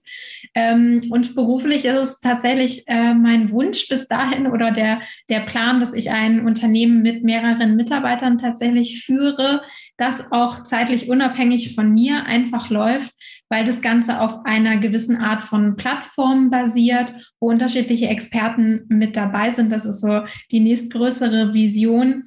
Ähm, 0.53 1.07
und 1.09 1.33
beruflich 1.33 1.85
ist 1.85 1.97
es 1.97 2.19
tatsächlich 2.19 2.83
äh, 2.87 3.15
mein 3.15 3.49
Wunsch 3.49 3.87
bis 3.87 4.07
dahin 4.07 4.45
oder 4.45 4.69
der, 4.69 5.01
der 5.27 5.39
Plan, 5.39 5.79
dass 5.79 5.93
ich 5.93 6.11
ein 6.11 6.45
Unternehmen 6.45 7.01
mit 7.01 7.23
mehreren 7.23 7.75
Mitarbeitern 7.75 8.37
tatsächlich 8.37 9.03
führe, 9.03 9.63
das 9.97 10.31
auch 10.31 10.63
zeitlich 10.63 11.09
unabhängig 11.09 11.75
von 11.75 11.93
mir 11.93 12.25
einfach 12.25 12.69
läuft, 12.69 13.13
weil 13.49 13.65
das 13.65 13.81
Ganze 13.81 14.21
auf 14.21 14.45
einer 14.45 14.77
gewissen 14.77 15.17
Art 15.17 15.43
von 15.43 15.75
Plattform 15.75 16.49
basiert, 16.49 17.13
wo 17.39 17.49
unterschiedliche 17.49 18.07
Experten 18.07 18.85
mit 18.89 19.15
dabei 19.15 19.49
sind. 19.49 19.71
Das 19.71 19.85
ist 19.85 20.01
so 20.01 20.21
die 20.51 20.59
nächstgrößere 20.59 21.53
Vision, 21.53 22.25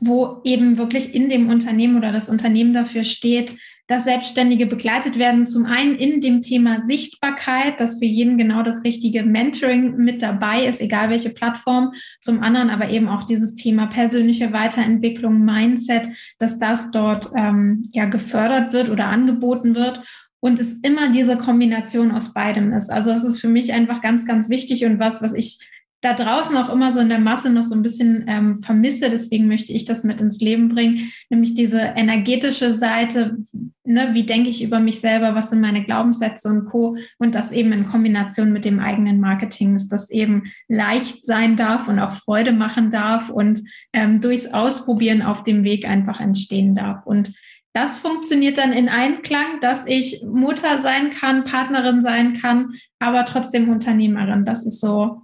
wo 0.00 0.40
eben 0.44 0.76
wirklich 0.76 1.14
in 1.14 1.28
dem 1.28 1.48
Unternehmen 1.48 1.96
oder 1.96 2.12
das 2.12 2.28
Unternehmen 2.28 2.74
dafür 2.74 3.04
steht, 3.04 3.56
dass 3.92 4.04
Selbstständige 4.04 4.64
begleitet 4.64 5.18
werden. 5.18 5.46
Zum 5.46 5.66
einen 5.66 5.96
in 5.96 6.22
dem 6.22 6.40
Thema 6.40 6.80
Sichtbarkeit, 6.80 7.78
dass 7.78 7.98
für 7.98 8.06
jeden 8.06 8.38
genau 8.38 8.62
das 8.62 8.84
richtige 8.84 9.22
Mentoring 9.22 9.96
mit 9.96 10.22
dabei 10.22 10.64
ist, 10.64 10.80
egal 10.80 11.10
welche 11.10 11.28
Plattform. 11.28 11.92
Zum 12.18 12.42
anderen 12.42 12.70
aber 12.70 12.88
eben 12.88 13.06
auch 13.06 13.24
dieses 13.24 13.54
Thema 13.54 13.88
persönliche 13.88 14.54
Weiterentwicklung, 14.54 15.44
Mindset, 15.44 16.08
dass 16.38 16.58
das 16.58 16.90
dort 16.90 17.28
ähm, 17.36 17.86
ja 17.92 18.06
gefördert 18.06 18.72
wird 18.72 18.88
oder 18.88 19.08
angeboten 19.08 19.74
wird 19.74 20.02
und 20.40 20.58
es 20.58 20.80
immer 20.80 21.10
diese 21.10 21.36
Kombination 21.36 22.12
aus 22.12 22.32
beidem 22.32 22.72
ist. 22.72 22.90
Also 22.90 23.10
es 23.10 23.24
ist 23.24 23.40
für 23.40 23.48
mich 23.48 23.74
einfach 23.74 24.00
ganz, 24.00 24.24
ganz 24.24 24.48
wichtig 24.48 24.86
und 24.86 25.00
was, 25.00 25.20
was 25.20 25.34
ich 25.34 25.58
da 26.02 26.14
draußen 26.14 26.56
auch 26.56 26.68
immer 26.68 26.90
so 26.90 26.98
in 26.98 27.08
der 27.08 27.20
Masse 27.20 27.48
noch 27.48 27.62
so 27.62 27.76
ein 27.76 27.82
bisschen 27.82 28.24
ähm, 28.26 28.60
vermisse. 28.60 29.08
Deswegen 29.08 29.46
möchte 29.46 29.72
ich 29.72 29.84
das 29.84 30.02
mit 30.02 30.20
ins 30.20 30.40
Leben 30.40 30.68
bringen, 30.68 31.12
nämlich 31.30 31.54
diese 31.54 31.78
energetische 31.78 32.72
Seite. 32.72 33.36
Ne, 33.84 34.10
wie 34.12 34.26
denke 34.26 34.50
ich 34.50 34.64
über 34.64 34.80
mich 34.80 35.00
selber? 35.00 35.36
Was 35.36 35.50
sind 35.50 35.60
meine 35.60 35.84
Glaubenssätze 35.84 36.48
und 36.48 36.64
Co. 36.66 36.96
Und 37.18 37.36
das 37.36 37.52
eben 37.52 37.72
in 37.72 37.86
Kombination 37.86 38.52
mit 38.52 38.64
dem 38.64 38.80
eigenen 38.80 39.20
Marketing, 39.20 39.74
dass 39.74 39.86
das 39.86 40.10
eben 40.10 40.52
leicht 40.66 41.24
sein 41.24 41.56
darf 41.56 41.86
und 41.86 42.00
auch 42.00 42.12
Freude 42.12 42.52
machen 42.52 42.90
darf 42.90 43.30
und 43.30 43.62
ähm, 43.92 44.20
durchs 44.20 44.52
Ausprobieren 44.52 45.22
auf 45.22 45.44
dem 45.44 45.62
Weg 45.62 45.88
einfach 45.88 46.20
entstehen 46.20 46.74
darf. 46.74 47.06
Und 47.06 47.32
das 47.74 47.98
funktioniert 47.98 48.58
dann 48.58 48.72
in 48.72 48.88
Einklang, 48.88 49.60
dass 49.60 49.86
ich 49.86 50.22
Mutter 50.24 50.80
sein 50.80 51.10
kann, 51.10 51.44
Partnerin 51.44 52.02
sein 52.02 52.34
kann, 52.34 52.72
aber 52.98 53.24
trotzdem 53.24 53.68
Unternehmerin. 53.70 54.44
Das 54.44 54.66
ist 54.66 54.80
so 54.80 55.22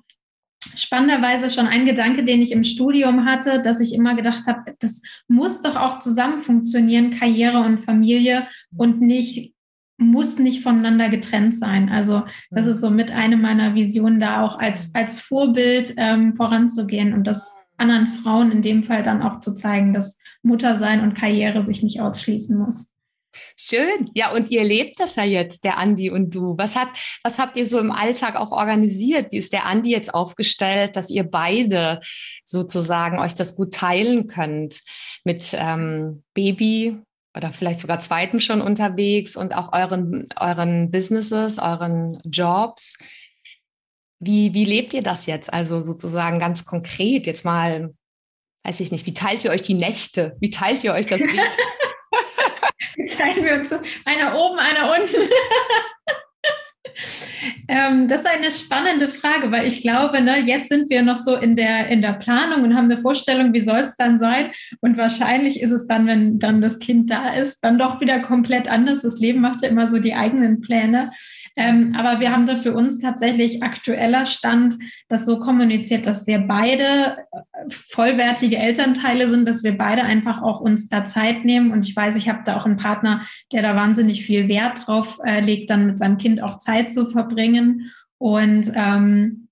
spannenderweise 0.77 1.51
schon 1.51 1.67
ein 1.67 1.87
Gedanke, 1.87 2.25
den 2.25 2.43
ich 2.43 2.53
im 2.53 2.65
Studium 2.65 3.25
hatte, 3.25 3.63
dass 3.63 3.81
ich 3.81 3.95
immer 3.95 4.15
gedacht 4.15 4.47
habe, 4.47 4.75
das 4.79 5.03
muss 5.29 5.61
doch 5.61 5.77
auch 5.77 5.99
zusammen 5.99 6.41
funktionieren, 6.41 7.11
Karriere 7.11 7.61
und 7.61 7.79
Familie 7.79 8.47
und 8.77 9.01
nicht 9.01 9.55
muss 9.99 10.39
nicht 10.39 10.63
voneinander 10.63 11.09
getrennt 11.09 11.57
sein. 11.57 11.89
Also 11.89 12.23
das 12.51 12.67
ist 12.67 12.81
so 12.81 12.89
mit 12.89 13.11
einer 13.11 13.37
meiner 13.37 13.75
Visionen 13.75 14.21
da 14.21 14.43
auch 14.43 14.59
als, 14.59 14.95
als 14.95 15.21
Vorbild 15.21 15.95
ähm, 15.97 16.37
voranzugehen 16.37 17.13
und 17.13 17.27
das 17.27 17.53
anderen 17.77 18.07
Frauen 18.07 18.53
in 18.53 18.63
dem 18.63 18.85
Fall 18.85 19.03
dann 19.03 19.23
auch 19.23 19.41
zu 19.41 19.55
zeigen, 19.55 19.93
dass 19.93 20.21
Muttersein 20.43 21.03
und 21.03 21.15
Karriere 21.15 21.65
sich 21.65 21.83
nicht 21.83 22.01
ausschließen 22.01 22.57
muss. 22.57 22.95
Schön. 23.57 24.11
Ja, 24.15 24.33
und 24.33 24.51
ihr 24.51 24.65
lebt 24.65 25.01
das 25.01 25.17
ja 25.17 25.25
jetzt, 25.25 25.65
der 25.65 25.79
Andi 25.79 26.11
und 26.11 26.31
du. 26.35 26.57
Was, 26.57 26.77
hat, 26.77 26.89
was 27.23 27.39
habt 27.39 27.57
ihr 27.57 27.67
so 27.67 27.79
im 27.79 27.91
Alltag 27.91 28.37
auch 28.37 28.53
organisiert? 28.53 29.33
Wie 29.33 29.37
ist 29.37 29.53
der 29.53 29.67
Andi 29.67 29.91
jetzt 29.91 30.15
aufgestellt, 30.15 30.97
dass 30.97 31.11
ihr 31.11 31.25
beide 31.25 32.01
sozusagen 32.45 33.19
euch 33.19 33.35
das 33.35 33.57
gut 33.57 33.75
teilen 33.75 34.27
könnt 34.27 34.81
mit 35.25 35.55
ähm, 35.59 36.23
Baby 36.35 36.99
oder 37.37 37.53
vielleicht 37.53 37.81
sogar 37.81 38.01
zweiten 38.01 38.41
schon 38.41 38.61
unterwegs 38.61 39.37
und 39.37 39.55
auch 39.55 39.73
euren, 39.73 40.29
euren 40.37 40.91
Businesses, 40.91 41.59
euren 41.59 42.21
Jobs? 42.25 42.97
Wie, 44.21 44.55
wie 44.55 44.65
lebt 44.65 44.95
ihr 44.95 45.03
das 45.03 45.27
jetzt? 45.27 45.53
Also 45.53 45.81
sozusagen 45.81 46.39
ganz 46.39 46.65
konkret 46.65 47.27
jetzt 47.27 47.45
mal, 47.45 47.95
weiß 48.65 48.81
ich 48.81 48.91
nicht, 48.91 49.07
wie 49.07 49.15
teilt 49.15 49.45
ihr 49.45 49.51
euch 49.51 49.63
die 49.63 49.75
Nächte? 49.75 50.37
Wie 50.41 50.51
teilt 50.51 50.83
ihr 50.83 50.93
euch 50.93 51.07
das? 51.07 51.21
teilen 53.17 53.45
wir 53.45 53.55
uns 53.55 53.73
Einer 54.05 54.39
oben, 54.39 54.59
einer 54.59 54.93
unten. 54.93 55.17
ähm, 57.69 58.09
das 58.09 58.21
ist 58.21 58.27
eine 58.27 58.51
spannende 58.51 59.09
Frage, 59.09 59.51
weil 59.51 59.67
ich 59.67 59.83
glaube, 59.83 60.21
ne, 60.21 60.41
jetzt 60.41 60.69
sind 60.69 60.91
wir 60.91 61.03
noch 61.03 61.17
so 61.17 61.37
in 61.37 61.57
der, 61.57 61.89
in 61.89 62.03
der 62.03 62.15
Planung 62.15 62.63
und 62.63 62.75
haben 62.75 62.91
eine 62.91 63.01
Vorstellung, 63.01 63.53
wie 63.53 63.61
soll 63.61 63.81
es 63.81 63.97
dann 63.97 64.19
sein. 64.19 64.53
Und 64.81 64.97
wahrscheinlich 64.97 65.61
ist 65.61 65.71
es 65.71 65.87
dann, 65.87 66.07
wenn 66.07 66.39
dann 66.39 66.61
das 66.61 66.79
Kind 66.79 67.11
da 67.11 67.35
ist, 67.35 67.61
dann 67.61 67.79
doch 67.79 68.01
wieder 68.01 68.21
komplett 68.21 68.69
anders. 68.69 69.03
Das 69.03 69.19
Leben 69.19 69.41
macht 69.41 69.63
ja 69.63 69.69
immer 69.69 69.89
so 69.89 69.99
die 69.99 70.15
eigenen 70.15 70.61
Pläne. 70.61 71.13
Ähm, 71.57 71.95
aber 71.97 72.21
wir 72.21 72.33
haben 72.33 72.47
da 72.47 72.57
für 72.57 72.73
uns 72.73 72.99
tatsächlich 72.99 73.63
aktueller 73.63 74.27
Stand, 74.27 74.77
das 75.09 75.25
so 75.25 75.41
kommuniziert, 75.41 76.07
dass 76.07 76.27
wir 76.27 76.39
beide 76.39 77.19
äh, 77.33 77.71
vollwertige 77.71 78.59
Elternteile 78.59 79.29
sind, 79.29 79.49
dass 79.49 79.65
wir 79.65 79.77
beide 79.77 80.03
einfach 80.03 80.43
auch 80.43 80.61
uns 80.61 80.89
da 80.89 81.05
Zeit 81.05 81.45
nehmen. 81.45 81.73
Und 81.73 81.87
ich 81.87 81.97
weiß, 81.97 82.17
ich 82.17 82.29
habe 82.29 82.43
da 82.45 82.57
auch 82.57 82.67
einen 82.67 82.77
Partner, 82.77 83.23
der 83.53 83.63
da 83.63 83.75
wahnsinnig 83.75 84.25
viel 84.25 84.49
Wert 84.49 84.87
drauf 84.87 85.19
äh, 85.25 85.41
legt, 85.41 85.71
dann 85.71 85.87
mit 85.87 85.99
seinem 85.99 86.19
Kind 86.19 86.43
auch 86.43 86.59
Zeit 86.59 86.93
zu 86.93 87.07
verbringen. 87.07 87.91
Und 88.19 88.71
ähm, 88.75 89.49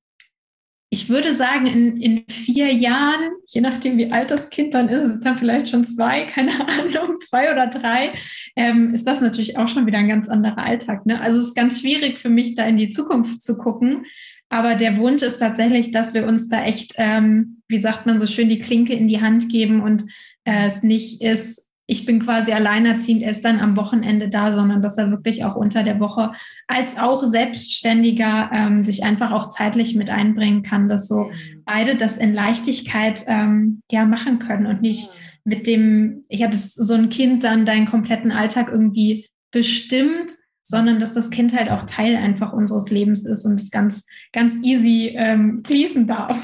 ich 0.89 1.09
würde 1.09 1.35
sagen, 1.35 1.67
in, 1.67 2.01
in 2.01 2.25
vier 2.29 2.73
Jahren, 2.73 3.33
je 3.49 3.61
nachdem, 3.61 3.99
wie 3.99 4.13
alt 4.13 4.31
das 4.31 4.51
Kind 4.51 4.73
dann 4.73 4.89
ist, 4.89 5.03
ist 5.03 5.15
es 5.15 5.21
dann 5.21 5.37
vielleicht 5.37 5.69
schon 5.69 5.85
zwei, 5.85 6.25
keine 6.33 6.53
Ahnung, 6.53 7.17
zwei 7.21 7.51
oder 7.51 7.67
drei, 7.67 8.15
ähm, 8.55 8.95
ist 8.95 9.07
das 9.07 9.21
natürlich 9.21 9.59
auch 9.59 9.69
schon 9.69 9.87
wieder 9.87 9.99
ein 9.99 10.09
ganz 10.09 10.29
anderer 10.29 10.59
Alltag. 10.59 11.07
Ne? 11.07 11.21
Also 11.21 11.41
es 11.41 11.49
ist 11.49 11.55
ganz 11.55 11.81
schwierig 11.81 12.19
für 12.19 12.31
mich, 12.31 12.55
da 12.55 12.65
in 12.67 12.77
die 12.77 12.91
Zukunft 12.91 13.43
zu 13.43 13.59
gucken. 13.59 14.05
Aber 14.49 14.77
der 14.77 14.97
Wunsch 14.97 15.23
ist 15.23 15.39
tatsächlich, 15.39 15.91
dass 15.91 16.15
wir 16.15 16.27
uns 16.27 16.49
da 16.49 16.65
echt, 16.65 16.95
ähm, 16.97 17.63
wie 17.69 17.81
sagt 17.81 18.07
man 18.07 18.19
so 18.19 18.27
schön, 18.27 18.49
die 18.49 18.61
Klinke 18.61 18.95
in 18.95 19.09
die 19.09 19.21
Hand 19.21 19.49
geben 19.49 19.83
und 19.83 20.05
äh, 20.45 20.67
es 20.67 20.83
nicht 20.83 21.21
ist, 21.21 21.67
ich 21.89 22.05
bin 22.05 22.21
quasi 22.21 22.53
alleinerziehend 22.53 23.23
erst 23.23 23.45
dann 23.45 23.61
am 23.61 23.77
Wochenende 23.77 24.29
da, 24.29 24.53
sondern 24.53 24.83
dass 24.83 24.99
er 24.99 25.11
wirklich 25.11 25.45
auch 25.45 25.55
unter 25.55 25.85
der 25.85 26.01
Woche 26.01 26.33
als 26.67 26.99
auch 26.99 27.25
Selbstständiger 27.25 28.51
ähm, 28.53 28.83
sich 28.83 29.05
einfach 29.05 29.31
auch 29.31 29.49
zeitlich 29.51 29.95
mit 29.95 30.11
einbringen 30.11 30.63
kann, 30.63 30.89
dass 30.89 31.07
so 31.07 31.31
beide 31.65 31.97
das 31.97 32.19
in 32.19 32.35
Leichtigkeit 32.35 33.25
ähm, 33.29 33.83
ja 33.91 34.05
machen 34.05 34.41
können 34.41 34.67
und 34.67 34.83
nicht 34.83 35.11
mit 35.45 35.69
dem, 35.69 36.25
ich 36.29 36.43
hatte 36.43 36.57
so 36.57 36.95
ein 36.95 37.09
Kind 37.09 37.45
dann 37.45 37.67
deinen 37.67 37.87
kompletten 37.87 38.33
Alltag 38.33 38.69
irgendwie 38.71 39.29
bestimmt, 39.53 40.33
sondern 40.69 40.99
dass 40.99 41.15
das 41.15 41.31
Kind 41.31 41.55
halt 41.55 41.71
auch 41.71 41.85
Teil 41.85 42.17
einfach 42.17 42.53
unseres 42.53 42.91
Lebens 42.91 43.25
ist 43.25 43.45
und 43.45 43.55
es 43.55 43.71
ganz, 43.71 44.05
ganz 44.33 44.57
easy 44.63 45.15
ähm, 45.17 45.63
fließen 45.65 46.09
darf. 46.09 46.37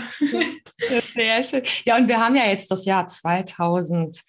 Sehr 1.14 1.42
schön. 1.42 1.62
Ja, 1.84 1.96
und 1.96 2.06
wir 2.06 2.24
haben 2.24 2.36
ja 2.36 2.46
jetzt 2.46 2.70
das 2.70 2.84
Jahr 2.84 3.08
2000. 3.08 4.20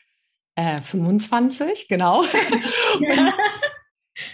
Äh, 0.55 0.81
25, 0.81 1.87
genau. 1.87 2.23
Ja. 2.99 3.33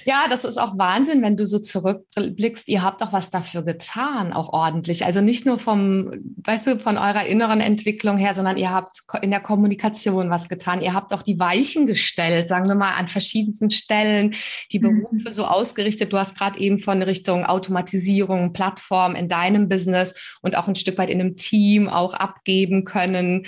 Ja, 0.06 0.28
das 0.30 0.44
ist 0.44 0.58
auch 0.58 0.78
Wahnsinn, 0.78 1.22
wenn 1.22 1.38
du 1.38 1.46
so 1.46 1.60
zurückblickst. 1.60 2.68
Ihr 2.68 2.82
habt 2.82 3.02
auch 3.04 3.14
was 3.14 3.30
dafür 3.30 3.62
getan, 3.64 4.34
auch 4.34 4.54
ordentlich. 4.54 5.06
Also 5.06 5.22
nicht 5.22 5.46
nur 5.46 5.60
vom, 5.60 6.12
weißt 6.44 6.68
du, 6.68 6.80
von 6.80 6.98
eurer 6.98 7.26
inneren 7.26 7.62
Entwicklung 7.62 8.18
her, 8.18 8.34
sondern 8.34 8.58
ihr 8.58 8.72
habt 8.72 9.02
in 9.22 9.32
der 9.32 9.40
Kommunikation 9.40 10.30
was 10.30 10.50
getan. 10.50 10.82
Ihr 10.82 10.94
habt 10.94 11.14
auch 11.14 11.22
die 11.22 11.40
Weichen 11.40 11.86
gestellt, 11.86 12.48
sagen 12.48 12.68
wir 12.68 12.76
mal, 12.76 12.96
an 12.96 13.08
verschiedensten 13.08 13.70
Stellen, 13.70 14.36
die 14.72 14.80
mhm. 14.80 15.02
Berufe 15.02 15.30
mhm. 15.30 15.34
so 15.34 15.46
ausgerichtet. 15.46 16.14
Du 16.14 16.18
hast 16.18 16.38
gerade 16.38 16.60
eben 16.60 16.80
von 16.80 17.02
Richtung 17.02 17.46
Automatisierung, 17.46 18.54
Plattform 18.54 19.16
in 19.16 19.28
deinem 19.28 19.70
Business 19.70 20.38
und 20.42 20.58
auch 20.58 20.68
ein 20.68 20.76
Stück 20.76 20.98
weit 20.98 21.10
in 21.10 21.20
einem 21.20 21.36
Team 21.36 21.90
auch 21.90 22.14
abgeben 22.14 22.86
können 22.86 23.46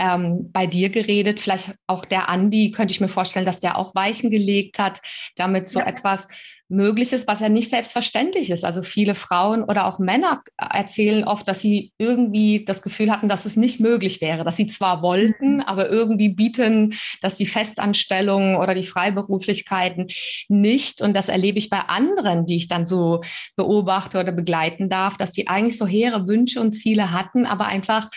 ähm, 0.00 0.50
bei 0.50 0.66
dir 0.66 0.88
geredet. 0.88 1.38
Vielleicht 1.38 1.74
auch 1.86 2.04
der 2.04 2.28
Andi, 2.28 2.70
könnte 2.70 2.92
ich 2.92 3.00
mir 3.00 3.08
vorstellen, 3.08 3.46
dass 3.46 3.60
der 3.60 3.76
auch 3.76 3.94
Weichen 3.94 4.30
gelegt 4.30 4.78
hat, 4.78 5.00
damit 5.36 5.68
so 5.68 5.78
ja. 5.78 5.86
etwas 5.86 6.28
möglich 6.70 7.12
ist, 7.12 7.26
was 7.26 7.40
ja 7.40 7.48
nicht 7.48 7.68
selbstverständlich 7.68 8.48
ist. 8.48 8.64
Also 8.64 8.82
viele 8.82 9.16
Frauen 9.16 9.64
oder 9.64 9.86
auch 9.86 9.98
Männer 9.98 10.40
erzählen 10.56 11.24
oft, 11.24 11.46
dass 11.48 11.60
sie 11.60 11.92
irgendwie 11.98 12.64
das 12.64 12.80
Gefühl 12.80 13.10
hatten, 13.10 13.28
dass 13.28 13.44
es 13.44 13.56
nicht 13.56 13.80
möglich 13.80 14.20
wäre, 14.20 14.44
dass 14.44 14.56
sie 14.56 14.68
zwar 14.68 15.02
wollten, 15.02 15.56
mhm. 15.56 15.62
aber 15.62 15.90
irgendwie 15.90 16.28
bieten, 16.28 16.94
dass 17.20 17.36
die 17.36 17.46
Festanstellungen 17.46 18.56
oder 18.56 18.74
die 18.74 18.84
Freiberuflichkeiten 18.84 20.06
nicht. 20.48 21.02
Und 21.02 21.14
das 21.14 21.28
erlebe 21.28 21.58
ich 21.58 21.70
bei 21.70 21.80
anderen, 21.80 22.46
die 22.46 22.56
ich 22.56 22.68
dann 22.68 22.86
so 22.86 23.20
beobachte 23.56 24.20
oder 24.20 24.32
begleiten 24.32 24.88
darf, 24.88 25.16
dass 25.16 25.32
die 25.32 25.48
eigentlich 25.48 25.76
so 25.76 25.86
hehre 25.86 26.28
Wünsche 26.28 26.60
und 26.60 26.72
Ziele 26.72 27.10
hatten, 27.10 27.46
aber 27.46 27.66
einfach 27.66 28.08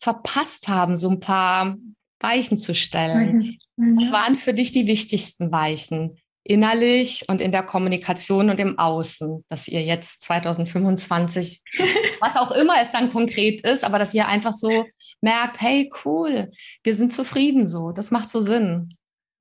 verpasst 0.00 0.68
haben, 0.68 0.96
so 0.96 1.10
ein 1.10 1.20
paar 1.20 1.76
Weichen 2.20 2.58
zu 2.58 2.74
stellen. 2.74 3.58
Mhm. 3.76 3.96
Was 3.98 4.12
waren 4.12 4.36
für 4.36 4.54
dich 4.54 4.72
die 4.72 4.86
wichtigsten 4.86 5.52
Weichen? 5.52 6.18
Innerlich 6.42 7.24
und 7.28 7.40
in 7.40 7.52
der 7.52 7.62
Kommunikation 7.62 8.50
und 8.50 8.58
im 8.58 8.78
Außen, 8.78 9.44
dass 9.48 9.68
ihr 9.68 9.82
jetzt 9.82 10.22
2025, 10.24 11.62
was 12.20 12.36
auch 12.36 12.50
immer 12.50 12.74
es 12.80 12.90
dann 12.92 13.12
konkret 13.12 13.60
ist, 13.60 13.84
aber 13.84 13.98
dass 13.98 14.14
ihr 14.14 14.26
einfach 14.26 14.52
so 14.52 14.84
merkt, 15.20 15.60
hey, 15.60 15.90
cool, 16.04 16.50
wir 16.82 16.94
sind 16.94 17.12
zufrieden 17.12 17.66
so, 17.66 17.92
das 17.92 18.10
macht 18.10 18.30
so 18.30 18.40
Sinn. 18.40 18.88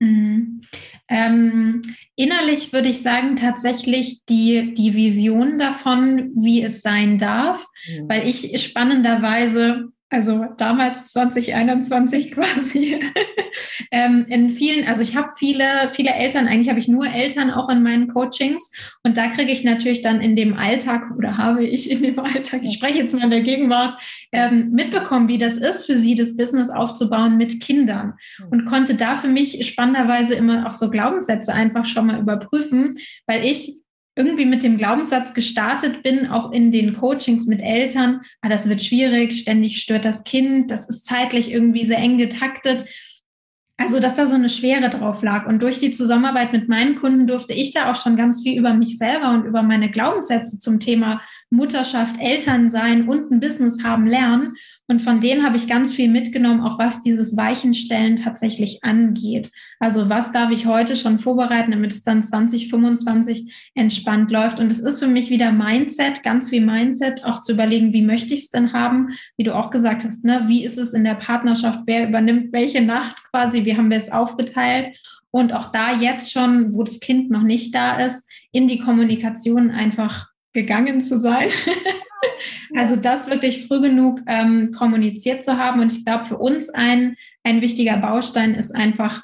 Mhm. 0.02 0.62
Ähm, 1.10 1.82
innerlich 2.16 2.72
würde 2.72 2.90
ich 2.90 3.02
sagen, 3.02 3.36
tatsächlich 3.36 4.26
die, 4.26 4.74
die 4.74 4.94
Vision 4.94 5.60
davon, 5.60 6.32
wie 6.36 6.64
es 6.64 6.82
sein 6.82 7.18
darf, 7.18 7.66
mhm. 7.88 8.10
weil 8.10 8.28
ich 8.28 8.62
spannenderweise 8.62 9.90
also 10.10 10.46
damals 10.58 11.06
2021 11.06 12.32
quasi, 12.34 13.00
ähm, 13.92 14.26
in 14.28 14.50
vielen, 14.50 14.88
also 14.88 15.02
ich 15.02 15.16
habe 15.16 15.30
viele, 15.38 15.88
viele 15.90 16.12
Eltern, 16.12 16.48
eigentlich 16.48 16.70
habe 16.70 16.80
ich 16.80 16.88
nur 16.88 17.08
Eltern 17.08 17.52
auch 17.52 17.70
in 17.70 17.84
meinen 17.84 18.08
Coachings. 18.08 18.72
Und 19.04 19.18
da 19.18 19.28
kriege 19.28 19.52
ich 19.52 19.64
natürlich 19.64 20.02
dann 20.02 20.22
in 20.22 20.36
dem 20.36 20.58
Alltag 20.58 21.12
oder 21.16 21.38
habe 21.38 21.64
ich 21.64 21.92
in 21.92 22.02
dem 22.02 22.20
Alltag, 22.20 22.62
ich 22.64 22.74
spreche 22.74 23.00
jetzt 23.00 23.14
mal 23.14 23.24
in 23.24 23.30
der 23.30 23.44
Gegenwart, 23.44 23.96
ähm, 24.32 24.72
mitbekommen, 24.72 25.28
wie 25.28 25.38
das 25.38 25.58
ist 25.58 25.86
für 25.86 25.98
sie, 25.98 26.16
das 26.16 26.36
Business 26.36 26.70
aufzubauen 26.70 27.38
mit 27.38 27.62
Kindern. 27.62 28.14
Und 28.50 28.66
konnte 28.66 28.96
da 28.96 29.16
für 29.16 29.28
mich 29.28 29.68
spannenderweise 29.68 30.34
immer 30.34 30.68
auch 30.68 30.74
so 30.74 30.90
Glaubenssätze 30.90 31.54
einfach 31.54 31.86
schon 31.86 32.08
mal 32.08 32.20
überprüfen, 32.20 32.96
weil 33.28 33.46
ich 33.46 33.80
irgendwie 34.20 34.46
mit 34.46 34.64
dem 34.64 34.78
Glaubenssatz 34.78 35.34
gestartet 35.34 36.04
bin, 36.04 36.28
auch 36.28 36.52
in 36.52 36.74
den 36.74 36.94
Coachings 36.94 37.48
mit 37.48 37.62
Eltern, 37.62 38.20
ah, 38.42 38.50
das 38.50 38.68
wird 38.68 38.84
schwierig, 38.84 39.40
ständig 39.40 39.82
stört 39.82 40.04
das 40.04 40.26
Kind, 40.26 40.70
das 40.70 40.90
ist 40.90 41.06
zeitlich 41.06 41.54
irgendwie 41.54 41.86
sehr 41.86 42.00
eng 42.00 42.18
getaktet. 42.18 42.84
Also, 43.78 44.02
dass 44.02 44.16
da 44.16 44.28
so 44.28 44.36
eine 44.36 44.50
Schwere 44.50 44.90
drauf 44.90 45.24
lag. 45.24 45.48
Und 45.48 45.62
durch 45.62 45.80
die 45.80 45.92
Zusammenarbeit 45.92 46.52
mit 46.52 46.68
meinen 46.68 46.98
Kunden 46.98 47.28
durfte 47.28 47.54
ich 47.54 47.72
da 47.72 47.90
auch 47.90 47.96
schon 47.96 48.18
ganz 48.18 48.44
viel 48.44 48.60
über 48.60 48.74
mich 48.74 48.98
selber 48.98 49.32
und 49.32 49.46
über 49.46 49.64
meine 49.64 49.90
Glaubenssätze 49.90 50.60
zum 50.60 50.82
Thema 50.82 51.22
Mutterschaft, 51.50 52.18
Elternsein 52.20 53.08
und 53.08 53.32
ein 53.32 53.40
Business 53.40 53.82
haben 53.82 54.06
lernen. 54.06 54.58
Und 54.90 55.04
von 55.04 55.22
denen 55.22 55.46
habe 55.46 55.56
ich 55.56 55.68
ganz 55.68 55.94
viel 55.94 56.10
mitgenommen, 56.10 56.62
auch 56.62 56.80
was 56.80 57.02
dieses 57.02 57.38
Weichenstellen 57.38 58.16
tatsächlich 58.16 58.84
angeht. 58.84 59.52
Also 59.80 60.10
was 60.10 60.32
darf 60.32 60.50
ich 60.50 60.66
heute 60.66 60.96
schon 60.96 61.20
vorbereiten, 61.20 61.70
damit 61.70 61.92
es 61.92 62.02
dann 62.02 62.24
2025 62.24 63.72
entspannt 63.76 64.32
läuft. 64.32 64.60
Und 64.60 64.72
es 64.72 64.80
ist 64.80 64.98
für 64.98 65.08
mich 65.08 65.30
wieder 65.30 65.52
Mindset, 65.52 66.24
ganz 66.24 66.50
viel 66.50 66.66
Mindset, 66.66 67.24
auch 67.24 67.40
zu 67.40 67.52
überlegen, 67.52 67.94
wie 67.94 68.02
möchte 68.02 68.34
ich 68.34 68.42
es 68.42 68.50
denn 68.50 68.74
haben? 68.74 69.10
Wie 69.38 69.44
du 69.44 69.56
auch 69.56 69.70
gesagt 69.70 70.04
hast, 70.04 70.26
ne? 70.26 70.46
wie 70.48 70.66
ist 70.66 70.80
es 70.80 70.94
in 70.94 71.04
der 71.04 71.14
Partnerschaft? 71.14 71.82
Wer 71.86 72.08
übernimmt 72.08 72.52
welche 72.52 72.82
Nacht 72.82 73.16
quasi? 73.30 73.66
Wie 73.66 73.78
haben 73.78 73.92
wir 73.92 73.98
es 73.98 74.12
aufgeteilt? 74.12 74.98
Und 75.30 75.54
auch 75.54 75.72
da 75.72 75.96
jetzt 75.96 76.32
schon, 76.32 76.74
wo 76.74 76.82
das 76.82 77.00
Kind 77.00 77.30
noch 77.30 77.44
nicht 77.44 77.76
da 77.76 78.04
ist, 78.04 78.28
in 78.52 78.68
die 78.68 78.80
Kommunikation 78.80 79.70
einfach 79.70 80.30
gegangen 80.54 81.02
zu 81.02 81.20
sein. 81.20 81.50
also 82.76 82.96
das 82.96 83.30
wirklich 83.30 83.68
früh 83.68 83.82
genug 83.82 84.22
ähm, 84.28 84.74
kommuniziert 84.78 85.44
zu 85.44 85.58
haben. 85.58 85.82
Und 85.82 85.92
ich 85.92 86.06
glaube, 86.06 86.26
für 86.26 86.38
uns 86.38 86.70
ein, 86.70 87.16
ein 87.44 87.62
wichtiger 87.62 87.98
Baustein 87.98 88.54
ist 88.54 88.76
einfach 88.76 89.24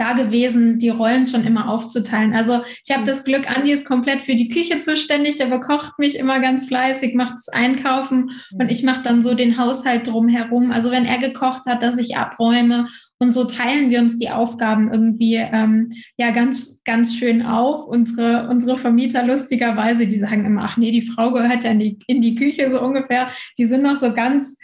da 0.00 0.14
gewesen, 0.14 0.78
die 0.78 0.88
Rollen 0.88 1.26
schon 1.26 1.44
immer 1.44 1.68
aufzuteilen. 1.68 2.34
Also 2.34 2.62
ich 2.86 2.94
habe 2.94 3.04
das 3.04 3.24
Glück, 3.24 3.50
Andi 3.50 3.70
ist 3.70 3.86
komplett 3.86 4.22
für 4.22 4.34
die 4.34 4.48
Küche 4.48 4.80
zuständig, 4.80 5.36
der 5.36 5.46
bekocht 5.46 5.98
mich 5.98 6.18
immer 6.18 6.40
ganz 6.40 6.66
fleißig, 6.66 7.14
macht 7.14 7.34
das 7.34 7.48
Einkaufen 7.48 8.30
und 8.58 8.70
ich 8.70 8.82
mache 8.82 9.02
dann 9.02 9.22
so 9.22 9.34
den 9.34 9.58
Haushalt 9.58 10.06
drumherum. 10.06 10.70
Also 10.70 10.90
wenn 10.90 11.04
er 11.04 11.18
gekocht 11.18 11.66
hat, 11.66 11.82
dass 11.82 11.98
ich 11.98 12.16
abräume 12.16 12.86
und 13.22 13.32
so 13.32 13.44
teilen 13.44 13.90
wir 13.90 14.00
uns 14.00 14.16
die 14.16 14.30
Aufgaben 14.30 14.90
irgendwie 14.90 15.34
ähm, 15.34 15.92
ja 16.16 16.30
ganz, 16.30 16.82
ganz 16.84 17.14
schön 17.14 17.42
auf. 17.42 17.86
Unsere, 17.86 18.48
unsere 18.48 18.78
Vermieter 18.78 19.26
lustigerweise, 19.26 20.06
die 20.06 20.16
sagen 20.16 20.46
immer, 20.46 20.62
ach 20.64 20.78
nee, 20.78 20.90
die 20.90 21.02
Frau 21.02 21.30
gehört 21.30 21.64
ja 21.64 21.70
in 21.70 21.80
die, 21.80 21.98
in 22.06 22.22
die 22.22 22.34
Küche 22.34 22.70
so 22.70 22.80
ungefähr. 22.80 23.30
Die 23.58 23.66
sind 23.66 23.82
noch 23.82 23.96
so 23.96 24.14
ganz 24.14 24.56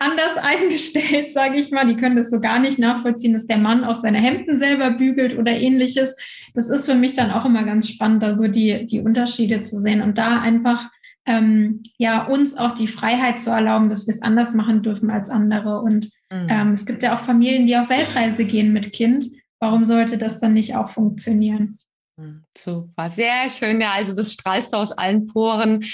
anders 0.00 0.36
eingestellt, 0.42 1.32
sage 1.32 1.56
ich 1.56 1.70
mal. 1.70 1.86
Die 1.86 1.96
können 1.96 2.16
das 2.16 2.30
so 2.30 2.40
gar 2.40 2.58
nicht 2.58 2.78
nachvollziehen, 2.78 3.32
dass 3.32 3.46
der 3.46 3.58
Mann 3.58 3.84
auch 3.84 3.94
seine 3.94 4.20
Hemden 4.20 4.58
selber 4.58 4.90
bügelt 4.90 5.38
oder 5.38 5.52
ähnliches. 5.52 6.16
Das 6.54 6.68
ist 6.68 6.86
für 6.86 6.96
mich 6.96 7.14
dann 7.14 7.30
auch 7.30 7.44
immer 7.44 7.62
ganz 7.64 7.88
spannend, 7.88 8.22
da 8.22 8.34
so 8.34 8.48
die, 8.48 8.86
die 8.86 9.00
Unterschiede 9.00 9.62
zu 9.62 9.78
sehen 9.78 10.02
und 10.02 10.18
da 10.18 10.40
einfach 10.40 10.90
ähm, 11.26 11.82
ja 11.98 12.26
uns 12.26 12.56
auch 12.56 12.74
die 12.74 12.88
Freiheit 12.88 13.40
zu 13.40 13.50
erlauben, 13.50 13.88
dass 13.88 14.08
wir 14.08 14.14
es 14.14 14.22
anders 14.22 14.54
machen 14.54 14.82
dürfen 14.82 15.10
als 15.10 15.30
andere 15.30 15.80
und 15.80 16.10
Mhm. 16.32 16.46
Ähm, 16.48 16.72
es 16.72 16.86
gibt 16.86 17.02
ja 17.02 17.14
auch 17.14 17.20
Familien, 17.20 17.66
die 17.66 17.76
auf 17.76 17.90
Weltreise 17.90 18.44
gehen 18.44 18.72
mit 18.72 18.92
Kind. 18.92 19.26
Warum 19.58 19.84
sollte 19.84 20.16
das 20.16 20.38
dann 20.40 20.54
nicht 20.54 20.76
auch 20.76 20.90
funktionieren? 20.90 21.78
Mhm, 22.16 22.44
super, 22.56 23.10
sehr 23.10 23.50
schön. 23.50 23.80
Ja, 23.80 23.92
also 23.92 24.14
das 24.14 24.32
strahlst 24.32 24.72
du 24.72 24.78
aus 24.78 24.92
allen 24.92 25.26
Poren. 25.26 25.84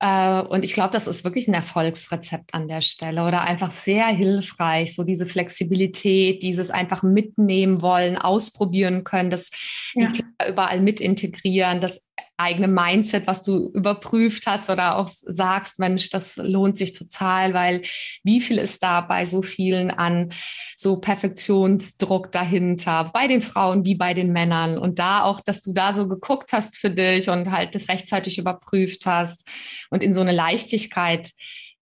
Äh, 0.00 0.42
und 0.42 0.64
ich 0.64 0.74
glaube, 0.74 0.92
das 0.92 1.06
ist 1.06 1.24
wirklich 1.24 1.48
ein 1.48 1.54
Erfolgsrezept 1.54 2.54
an 2.54 2.68
der 2.68 2.82
Stelle 2.82 3.26
oder 3.26 3.42
einfach 3.42 3.70
sehr 3.70 4.06
hilfreich. 4.06 4.94
So 4.94 5.04
diese 5.04 5.26
Flexibilität, 5.26 6.42
dieses 6.42 6.70
einfach 6.70 7.02
mitnehmen 7.02 7.82
wollen, 7.82 8.16
ausprobieren 8.16 9.04
können, 9.04 9.30
das 9.30 9.50
ja. 9.94 10.08
die 10.08 10.22
Kinder 10.22 10.48
überall 10.48 10.80
mit 10.80 11.00
integrieren, 11.00 11.80
das 11.80 12.07
eigene 12.36 12.68
Mindset, 12.68 13.26
was 13.26 13.42
du 13.42 13.70
überprüft 13.74 14.46
hast 14.46 14.70
oder 14.70 14.96
auch 14.96 15.08
sagst, 15.08 15.78
Mensch, 15.78 16.10
das 16.10 16.36
lohnt 16.36 16.76
sich 16.76 16.92
total, 16.92 17.52
weil 17.52 17.82
wie 18.22 18.40
viel 18.40 18.58
ist 18.58 18.82
da 18.82 19.00
bei 19.00 19.24
so 19.24 19.42
vielen 19.42 19.90
an 19.90 20.32
so 20.76 21.00
Perfektionsdruck 21.00 22.30
dahinter, 22.30 23.10
bei 23.12 23.26
den 23.26 23.42
Frauen 23.42 23.84
wie 23.84 23.96
bei 23.96 24.14
den 24.14 24.32
Männern. 24.32 24.78
Und 24.78 24.98
da 24.98 25.22
auch, 25.22 25.40
dass 25.40 25.62
du 25.62 25.72
da 25.72 25.92
so 25.92 26.08
geguckt 26.08 26.52
hast 26.52 26.78
für 26.78 26.90
dich 26.90 27.28
und 27.28 27.50
halt 27.50 27.74
das 27.74 27.88
rechtzeitig 27.88 28.38
überprüft 28.38 29.04
hast 29.06 29.46
und 29.90 30.02
in 30.02 30.12
so 30.12 30.20
eine 30.20 30.32
Leichtigkeit 30.32 31.32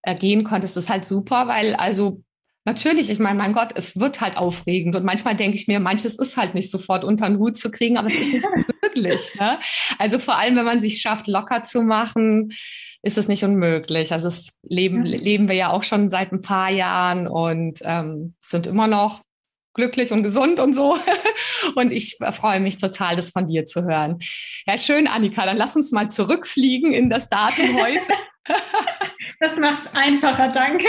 äh, 0.03 0.15
gehen 0.15 0.45
konntest, 0.45 0.77
ist 0.77 0.91
halt 0.91 1.05
super, 1.05 1.49
weil 1.49 1.75
also 1.75 2.23
Natürlich, 2.67 3.11
ich 3.11 3.21
meine, 3.21 3.39
mein 3.39 3.53
Gott, 3.53 3.71
es 3.77 4.01
wird 4.01 4.21
halt 4.21 4.37
aufregend 4.37 4.97
und 4.97 5.05
manchmal 5.05 5.37
denke 5.37 5.57
ich 5.57 5.69
mir, 5.69 5.79
manches 5.79 6.19
ist 6.19 6.37
halt 6.37 6.55
nicht 6.55 6.69
sofort 6.69 7.05
unter 7.05 7.29
den 7.29 7.39
Hut 7.39 7.57
zu 7.57 7.71
kriegen, 7.71 7.97
aber 7.97 8.09
es 8.09 8.17
ist 8.17 8.33
nicht 8.33 8.47
möglich. 8.83 9.33
Ne? 9.39 9.61
Also 9.99 10.19
vor 10.19 10.37
allem, 10.37 10.57
wenn 10.57 10.65
man 10.65 10.81
sich 10.81 11.01
schafft, 11.01 11.29
locker 11.29 11.63
zu 11.63 11.83
machen, 11.83 12.53
ist 13.03 13.19
es 13.19 13.29
nicht 13.29 13.45
unmöglich. 13.45 14.13
Also 14.13 14.25
das 14.25 14.49
leben, 14.65 15.07
ja. 15.07 15.17
leben 15.17 15.49
wir 15.49 15.55
ja 15.55 15.71
auch 15.71 15.85
schon 15.85 16.11
seit 16.11 16.33
ein 16.33 16.43
paar 16.43 16.71
Jahren 16.71 17.29
und 17.29 17.79
ähm, 17.85 18.35
sind 18.41 18.67
immer 18.67 18.89
noch 18.89 19.23
glücklich 19.75 20.11
und 20.11 20.25
gesund 20.25 20.59
und 20.59 20.75
so. 20.75 20.99
Und 21.75 21.93
ich 21.93 22.17
freue 22.33 22.61
mich 22.61 22.79
total, 22.79 23.17
das 23.17 23.31
von 23.31 23.47
dir 23.47 23.67
zu 23.67 23.83
hören. 23.85 24.19
Ja, 24.67 24.79
schön, 24.79 25.09
Annika. 25.09 25.45
Dann 25.45 25.57
lass 25.57 25.75
uns 25.75 25.91
mal 25.91 26.11
zurückfliegen 26.11 26.93
in 26.93 27.11
das 27.11 27.29
Datum 27.29 27.81
heute. 27.81 28.09
Das 29.41 29.59
macht 29.59 29.83
es 29.83 29.91
einfacher, 29.93 30.49
danke. 30.49 30.87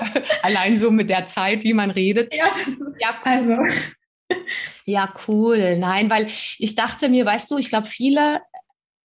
Allein 0.42 0.78
so 0.78 0.90
mit 0.90 1.10
der 1.10 1.26
Zeit, 1.26 1.64
wie 1.64 1.74
man 1.74 1.90
redet. 1.90 2.34
Ja, 2.34 2.46
ja 2.98 3.20
also. 3.24 3.56
Ja, 4.84 5.14
cool. 5.28 5.76
Nein, 5.78 6.10
weil 6.10 6.28
ich 6.58 6.74
dachte 6.74 7.08
mir, 7.08 7.24
weißt 7.24 7.50
du, 7.50 7.58
ich 7.58 7.68
glaube, 7.68 7.86
viele 7.86 8.40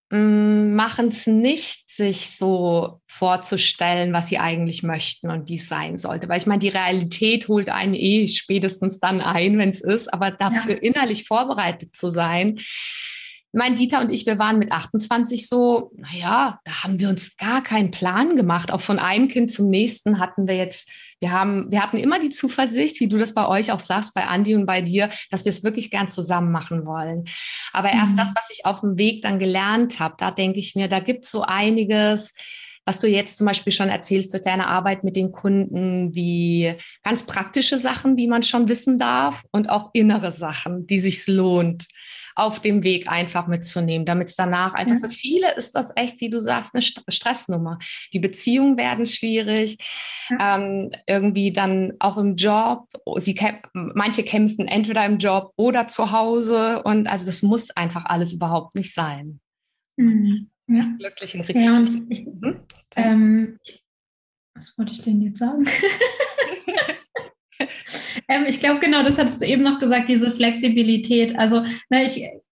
mm, 0.09 0.75
machen 0.75 1.09
es 1.09 1.27
nicht, 1.27 1.89
sich 1.89 2.31
so 2.31 3.01
vorzustellen, 3.07 4.13
was 4.13 4.29
sie 4.29 4.39
eigentlich 4.39 4.83
möchten 4.83 5.29
und 5.29 5.49
wie 5.49 5.55
es 5.55 5.67
sein 5.67 5.97
sollte. 5.97 6.29
Weil 6.29 6.39
ich 6.39 6.47
meine, 6.47 6.59
die 6.59 6.69
Realität 6.69 7.47
holt 7.47 7.69
einen 7.69 7.93
eh 7.93 8.27
spätestens 8.27 8.99
dann 8.99 9.21
ein, 9.21 9.57
wenn 9.57 9.69
es 9.69 9.81
ist, 9.81 10.11
aber 10.13 10.31
dafür 10.31 10.75
ja. 10.75 10.81
innerlich 10.81 11.25
vorbereitet 11.25 11.95
zu 11.95 12.09
sein, 12.09 12.59
mein 13.51 13.75
Dieter 13.75 13.99
und 13.99 14.11
ich, 14.11 14.25
wir 14.25 14.37
waren 14.37 14.59
mit 14.59 14.71
28 14.71 15.47
so, 15.47 15.91
naja, 15.95 16.59
da 16.63 16.83
haben 16.83 16.99
wir 16.99 17.09
uns 17.09 17.35
gar 17.35 17.63
keinen 17.63 17.89
Plan 17.89 18.35
gemacht. 18.35 18.71
Auch 18.71 18.81
von 18.81 18.99
einem 18.99 19.27
Kind 19.27 19.51
zum 19.51 19.69
nächsten 19.69 20.19
hatten 20.19 20.47
wir 20.47 20.55
jetzt, 20.55 20.89
wir 21.19 21.31
haben, 21.31 21.71
wir 21.71 21.81
hatten 21.81 21.97
immer 21.97 22.19
die 22.19 22.29
Zuversicht, 22.29 22.99
wie 22.99 23.07
du 23.07 23.17
das 23.17 23.33
bei 23.33 23.47
euch 23.47 23.71
auch 23.71 23.79
sagst, 23.79 24.13
bei 24.13 24.25
Andi 24.25 24.53
und 24.53 24.67
bei 24.67 24.81
dir, 24.81 25.09
dass 25.31 25.45
wir 25.45 25.49
es 25.49 25.63
wirklich 25.63 25.89
gern 25.89 26.09
zusammen 26.09 26.51
machen 26.51 26.85
wollen. 26.85 27.25
Aber 27.73 27.91
mhm. 27.91 27.99
erst 27.99 28.17
das, 28.19 28.33
was 28.35 28.49
ich 28.51 28.65
auf 28.65 28.81
dem 28.81 28.97
Weg 28.97 29.23
dann 29.23 29.39
gelernt 29.39 29.99
habe, 29.99 30.15
da 30.17 30.29
denke 30.29 30.59
ich 30.59 30.75
mir, 30.75 30.87
da 30.87 30.99
gibt 30.99 31.25
es 31.25 31.31
so 31.31 31.41
einiges, 31.41 32.35
was 32.85 32.99
du 32.99 33.07
jetzt 33.07 33.37
zum 33.37 33.47
Beispiel 33.47 33.73
schon 33.73 33.89
erzählst 33.89 34.33
durch 34.33 34.43
deine 34.43 34.67
Arbeit 34.67 35.03
mit 35.03 35.15
den 35.15 35.31
Kunden, 35.31 36.13
wie 36.13 36.75
ganz 37.03 37.25
praktische 37.25 37.77
Sachen, 37.77 38.15
die 38.15 38.27
man 38.27 38.43
schon 38.43 38.69
wissen 38.69 38.97
darf 38.99 39.43
und 39.51 39.69
auch 39.69 39.89
innere 39.93 40.31
Sachen, 40.31 40.85
die 40.87 40.99
sich 40.99 41.25
lohnt 41.27 41.87
auf 42.39 42.59
dem 42.59 42.83
Weg 42.83 43.09
einfach 43.11 43.47
mitzunehmen, 43.47 44.05
damit 44.05 44.29
es 44.29 44.35
danach 44.35 44.73
einfach 44.73 44.95
ja. 44.95 45.01
für 45.01 45.09
viele 45.09 45.55
ist 45.55 45.75
das 45.75 45.91
echt, 45.95 46.19
wie 46.21 46.29
du 46.29 46.41
sagst, 46.41 46.73
eine 46.73 46.81
Stressnummer. 46.81 47.79
Die 48.13 48.19
Beziehungen 48.19 48.77
werden 48.77 49.07
schwierig, 49.07 49.77
ja. 50.29 50.57
ähm, 50.57 50.91
irgendwie 51.07 51.51
dann 51.51 51.93
auch 51.99 52.17
im 52.17 52.35
Job. 52.35 52.87
Sie 53.17 53.37
manche 53.73 54.23
kämpfen 54.23 54.67
entweder 54.67 55.05
im 55.05 55.17
Job 55.17 55.53
oder 55.55 55.87
zu 55.87 56.11
Hause 56.11 56.81
und 56.83 57.07
also 57.07 57.25
das 57.25 57.43
muss 57.43 57.71
einfach 57.71 58.05
alles 58.05 58.33
überhaupt 58.33 58.75
nicht 58.75 58.93
sein. 58.93 59.39
Mhm. 59.97 60.49
Ja. 60.67 60.85
Glücklich 60.97 61.35
und 61.35 61.49
Ja, 61.49 61.77
und 61.77 62.11
ich, 62.11 62.19
hm? 62.19 62.59
ähm, 62.95 63.59
was 64.53 64.77
wollte 64.77 64.91
ich 64.91 65.01
denn 65.01 65.21
jetzt 65.21 65.39
sagen? 65.39 65.65
ähm, 68.29 68.45
ich 68.47 68.59
glaube, 68.59 68.79
genau, 68.79 69.03
das 69.03 69.17
hattest 69.17 69.41
du 69.41 69.45
eben 69.45 69.63
noch 69.63 69.79
gesagt, 69.79 70.07
diese 70.07 70.31
Flexibilität. 70.31 71.37
Also, 71.37 71.63
ne, 71.89 72.05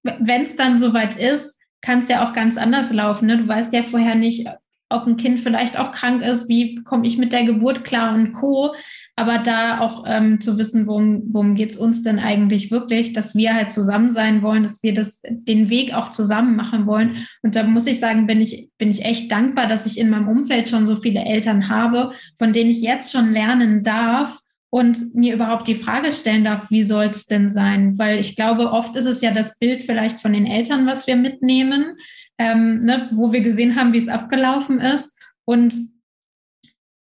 wenn 0.04 0.42
es 0.42 0.56
dann 0.56 0.78
soweit 0.78 1.16
ist, 1.18 1.58
kann 1.82 2.00
es 2.00 2.10
ja 2.10 2.28
auch 2.28 2.34
ganz 2.34 2.58
anders 2.58 2.92
laufen. 2.92 3.28
Ne? 3.28 3.38
Du 3.38 3.48
weißt 3.48 3.72
ja 3.72 3.84
vorher 3.84 4.16
nicht, 4.16 4.48
ob 4.90 5.06
ein 5.06 5.18
Kind 5.18 5.40
vielleicht 5.40 5.78
auch 5.78 5.92
krank 5.92 6.24
ist, 6.24 6.48
wie 6.48 6.82
komme 6.84 7.06
ich 7.06 7.18
mit 7.18 7.34
der 7.34 7.44
Geburt 7.44 7.84
klar 7.84 8.16
und 8.16 8.34
Co. 8.34 8.74
Aber 9.16 9.40
da 9.40 9.82
auch 9.82 10.06
ähm, 10.08 10.40
zu 10.42 10.58
wissen, 10.58 10.88
worum, 10.88 11.24
worum 11.32 11.56
geht 11.56 11.72
es 11.72 11.78
uns 11.78 12.04
denn 12.04 12.20
eigentlich 12.20 12.72
wirklich, 12.72 13.13
dass 13.13 13.36
wir 13.36 13.54
halt 13.54 13.72
zusammen 13.72 14.12
sein 14.12 14.42
wollen, 14.42 14.63
dass 14.63 14.84
wir 14.84 14.94
das, 14.94 15.22
den 15.28 15.70
Weg 15.70 15.94
auch 15.94 16.10
zusammen 16.10 16.56
machen 16.56 16.88
wollen. 16.88 17.28
Und 17.44 17.56
da 17.56 17.63
muss 17.63 17.86
ich 17.86 18.00
sagen, 18.00 18.28
bin 18.28 18.42
ich, 18.42 18.70
bin 18.78 18.90
ich 18.90 19.04
echt 19.04 19.32
dankbar, 19.32 19.68
dass 19.68 19.86
ich 19.86 20.00
in 20.00 20.10
meinem 20.10 20.30
Umfeld 20.30 20.70
schon 20.70 20.88
so 20.88 20.96
viele 20.96 21.24
Eltern 21.26 21.68
habe, 21.68 22.12
von 22.40 22.54
denen 22.54 22.70
ich 22.70 22.82
jetzt 22.82 23.12
schon 23.12 23.34
lernen 23.34 23.84
darf, 23.84 24.40
und 24.69 25.15
mir 25.15 25.34
überhaupt 25.34 25.67
die 25.67 25.75
Frage 25.75 26.12
stellen 26.12 26.43
darf, 26.43 26.69
wie 26.71 26.84
soll 26.84 27.06
es 27.06 27.25
denn 27.25 27.51
sein? 27.51 27.97
Weil 27.97 28.19
ich 28.19 28.36
glaube, 28.36 28.71
oft 28.71 28.95
ist 28.95 29.06
es 29.06 29.21
ja 29.21 29.32
das 29.32 29.58
Bild 29.60 29.84
vielleicht 29.84 30.19
von 30.19 30.34
den 30.34 30.45
Eltern, 30.45 30.86
was 30.86 31.08
wir 31.08 31.15
mitnehmen, 31.15 31.97
ähm, 32.38 32.84
ne, 32.84 33.10
wo 33.13 33.32
wir 33.32 33.41
gesehen 33.41 33.75
haben, 33.75 33.93
wie 33.93 33.97
es 33.97 34.10
abgelaufen 34.10 34.80
ist. 34.80 35.17
Und 35.45 35.73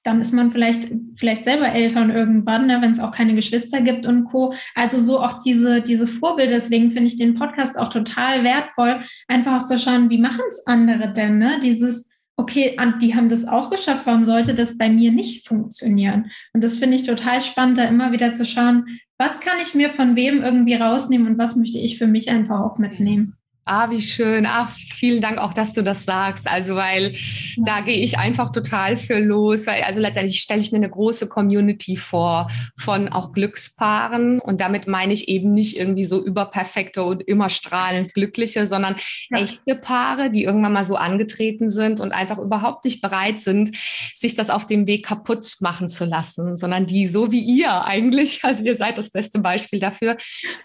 dann 0.05 0.21
ist 0.21 0.33
man 0.33 0.53
vielleicht, 0.53 0.89
vielleicht 1.17 1.45
selber 1.45 1.69
Eltern 1.69 2.11
irgendwann, 2.11 2.67
ne, 2.67 2.81
wenn 2.81 2.93
es 2.93 3.01
auch 3.01 3.11
keine 3.11 3.35
Geschwister 3.35 3.83
gibt 3.83 4.07
und 4.07 4.25
Co. 4.25 4.55
Also 4.75 4.99
so 4.99 5.21
auch 5.21 5.41
diese, 5.41 5.83
diese 5.83 6.07
Vorbilder. 6.07 6.53
Deswegen 6.53 6.91
finde 6.93 7.09
ich 7.09 7.19
den 7.19 7.35
Podcast 7.35 7.79
auch 7.79 7.89
total 7.89 8.45
wertvoll, 8.45 9.01
einfach 9.29 9.61
auch 9.61 9.65
zu 9.65 9.79
schauen, 9.79 10.09
wie 10.09 10.19
machen 10.19 10.45
es 10.49 10.67
andere 10.67 11.13
denn? 11.13 11.39
Ne? 11.39 11.61
Dieses 11.63 12.10
okay, 12.41 12.77
die 13.03 13.15
haben 13.15 13.29
das 13.29 13.47
auch 13.47 13.71
geschafft, 13.71 14.07
warum 14.07 14.25
sollte 14.25 14.55
das 14.55 14.79
bei 14.79 14.89
mir 14.89 15.13
nicht 15.13 15.47
funktionieren? 15.47 16.31
Und 16.53 16.65
das 16.65 16.79
finde 16.79 16.97
ich 16.97 17.05
total 17.05 17.41
spannend, 17.41 17.79
da 17.79 17.85
immer 17.85 18.13
wieder 18.13 18.33
zu 18.33 18.47
schauen, 18.47 18.87
was 19.19 19.41
kann 19.41 19.59
ich 19.63 19.75
mir 19.75 19.91
von 19.91 20.17
wem 20.17 20.43
irgendwie 20.43 20.75
rausnehmen 20.75 21.27
und 21.27 21.39
was 21.39 21.55
möchte 21.55 21.79
ich 21.79 21.99
für 21.99 22.07
mich 22.07 22.31
einfach 22.31 22.61
auch 22.61 22.79
mitnehmen. 22.79 23.37
Ah, 23.65 23.91
wie 23.91 24.01
schön. 24.01 24.47
Ach, 24.47 24.71
vielen 25.01 25.21
Dank 25.21 25.39
auch, 25.39 25.55
dass 25.55 25.73
du 25.73 25.83
das 25.83 26.05
sagst. 26.05 26.51
Also, 26.51 26.75
weil 26.77 27.13
ja. 27.13 27.63
da 27.65 27.81
gehe 27.81 28.03
ich 28.03 28.19
einfach 28.19 28.53
total 28.53 28.97
für 28.97 29.19
los, 29.19 29.67
weil 29.67 29.83
also 29.83 30.01
letztendlich 30.01 30.41
stelle 30.41 30.61
ich 30.61 30.73
mir 30.73 30.79
eine 30.79 30.91
große 30.91 31.29
Community 31.29 31.97
vor 31.97 32.51
von 32.77 33.09
auch 33.09 33.33
Glückspaaren 33.33 34.41
und 34.41 34.61
damit 34.61 34.87
meine 34.87 35.13
ich 35.13 35.29
eben 35.29 35.53
nicht 35.53 35.79
irgendwie 35.79 36.05
so 36.05 36.25
überperfekte 36.25 37.05
und 37.05 37.23
immer 37.23 37.49
strahlend 37.49 38.13
glückliche, 38.15 38.67
sondern 38.67 38.97
ja. 39.31 39.39
echte 39.39 39.77
Paare, 39.77 40.31
die 40.31 40.45
irgendwann 40.45 40.73
mal 40.73 40.85
so 40.85 40.97
angetreten 40.97 41.71
sind 41.71 42.01
und 42.01 42.13
einfach 42.13 42.39
überhaupt 42.39 42.85
nicht 42.85 43.01
bereit 43.01 43.41
sind, 43.41 43.77
sich 44.15 44.35
das 44.35 44.51
auf 44.51 44.67
dem 44.67 44.87
Weg 44.87 45.07
kaputt 45.07 45.57
machen 45.61 45.89
zu 45.89 46.05
lassen, 46.05 46.57
sondern 46.57 46.87
die 46.87 47.07
so 47.07 47.31
wie 47.31 47.41
ihr 47.41 47.85
eigentlich, 47.85 48.41
also 48.45 48.65
ihr 48.65 48.75
seid 48.75 48.99
das 48.99 49.11
beste 49.11 49.41
Beispiel 49.41 49.79
dafür, 49.79 50.17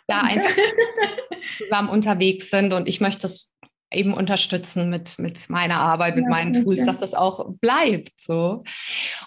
da 0.08 0.22
einfach 0.22 0.50
zusammen 1.62 1.90
unterwegs 1.90 2.50
sind 2.50 2.74
und 2.74 2.85
ich 2.88 2.96
ich 2.96 3.02
möchte 3.02 3.24
das 3.24 3.56
eben 3.92 4.14
unterstützen 4.14 4.90
mit, 4.90 5.20
mit 5.20 5.50
meiner 5.50 5.80
Arbeit, 5.80 6.16
mit 6.16 6.26
ja, 6.26 6.30
meinen 6.30 6.54
Tools, 6.54 6.84
dass 6.84 6.98
das 6.98 7.14
auch 7.14 7.46
bleibt. 7.62 8.20
So. 8.20 8.64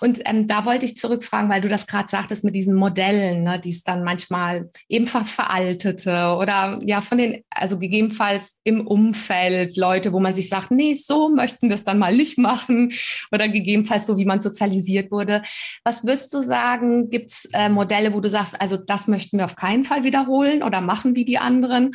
Und 0.00 0.20
ähm, 0.24 0.46
da 0.46 0.66
wollte 0.66 0.84
ich 0.84 0.96
zurückfragen, 0.96 1.48
weil 1.48 1.60
du 1.60 1.68
das 1.68 1.86
gerade 1.86 2.08
sagtest 2.08 2.44
mit 2.44 2.54
diesen 2.54 2.74
Modellen, 2.74 3.44
ne, 3.44 3.58
die 3.58 3.70
es 3.70 3.84
dann 3.84 4.04
manchmal 4.04 4.70
ebenfalls 4.88 5.30
veraltete 5.30 6.36
oder 6.38 6.78
ja 6.82 7.00
von 7.00 7.18
den, 7.18 7.44
also 7.50 7.78
gegebenenfalls 7.78 8.58
im 8.64 8.86
Umfeld 8.86 9.76
Leute, 9.76 10.12
wo 10.12 10.20
man 10.20 10.34
sich 10.34 10.48
sagt, 10.48 10.70
nee, 10.70 10.94
so 10.94 11.30
möchten 11.30 11.68
wir 11.68 11.76
es 11.76 11.84
dann 11.84 11.98
mal 11.98 12.14
nicht 12.14 12.36
machen 12.36 12.92
oder 13.32 13.48
gegebenenfalls 13.48 14.06
so, 14.06 14.18
wie 14.18 14.26
man 14.26 14.40
sozialisiert 14.40 15.10
wurde. 15.10 15.42
Was 15.84 16.04
wirst 16.04 16.34
du 16.34 16.40
sagen, 16.40 17.10
gibt 17.10 17.30
es 17.30 17.48
äh, 17.54 17.68
Modelle, 17.68 18.12
wo 18.12 18.20
du 18.20 18.28
sagst, 18.28 18.60
also 18.60 18.76
das 18.76 19.06
möchten 19.06 19.38
wir 19.38 19.44
auf 19.44 19.56
keinen 19.56 19.84
Fall 19.84 20.04
wiederholen 20.04 20.62
oder 20.62 20.80
machen 20.80 21.14
wie 21.14 21.24
die 21.24 21.38
anderen? 21.38 21.92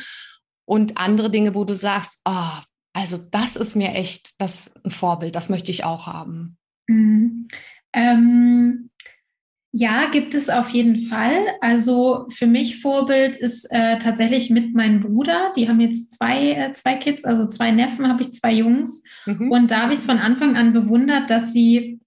Und 0.64 0.98
andere 0.98 1.30
Dinge, 1.30 1.54
wo 1.54 1.64
du 1.64 1.74
sagst, 1.74 2.20
oh, 2.24 2.60
also 2.94 3.18
das 3.30 3.56
ist 3.56 3.74
mir 3.74 3.92
echt 3.92 4.40
das 4.40 4.72
ein 4.84 4.90
Vorbild, 4.90 5.34
das 5.34 5.48
möchte 5.48 5.70
ich 5.70 5.84
auch 5.84 6.06
haben. 6.06 6.56
Mhm. 6.88 7.48
Ähm, 7.92 8.90
ja, 9.72 10.08
gibt 10.08 10.34
es 10.34 10.48
auf 10.48 10.68
jeden 10.68 10.96
Fall. 10.96 11.36
Also 11.60 12.26
für 12.28 12.46
mich 12.46 12.80
Vorbild 12.80 13.34
ist 13.36 13.64
äh, 13.72 13.98
tatsächlich 13.98 14.48
mit 14.48 14.72
meinem 14.72 15.00
Bruder. 15.00 15.52
Die 15.56 15.68
haben 15.68 15.80
jetzt 15.80 16.14
zwei, 16.14 16.52
äh, 16.52 16.70
zwei 16.70 16.94
Kids, 16.94 17.24
also 17.24 17.46
zwei 17.48 17.72
Neffen, 17.72 18.06
habe 18.06 18.22
ich 18.22 18.30
zwei 18.30 18.52
Jungs. 18.52 19.02
Mhm. 19.26 19.50
Und 19.50 19.72
da 19.72 19.82
habe 19.82 19.92
ich 19.92 19.98
es 19.98 20.04
von 20.04 20.18
Anfang 20.18 20.56
an 20.56 20.72
bewundert, 20.72 21.28
dass 21.28 21.52
sie 21.52 21.98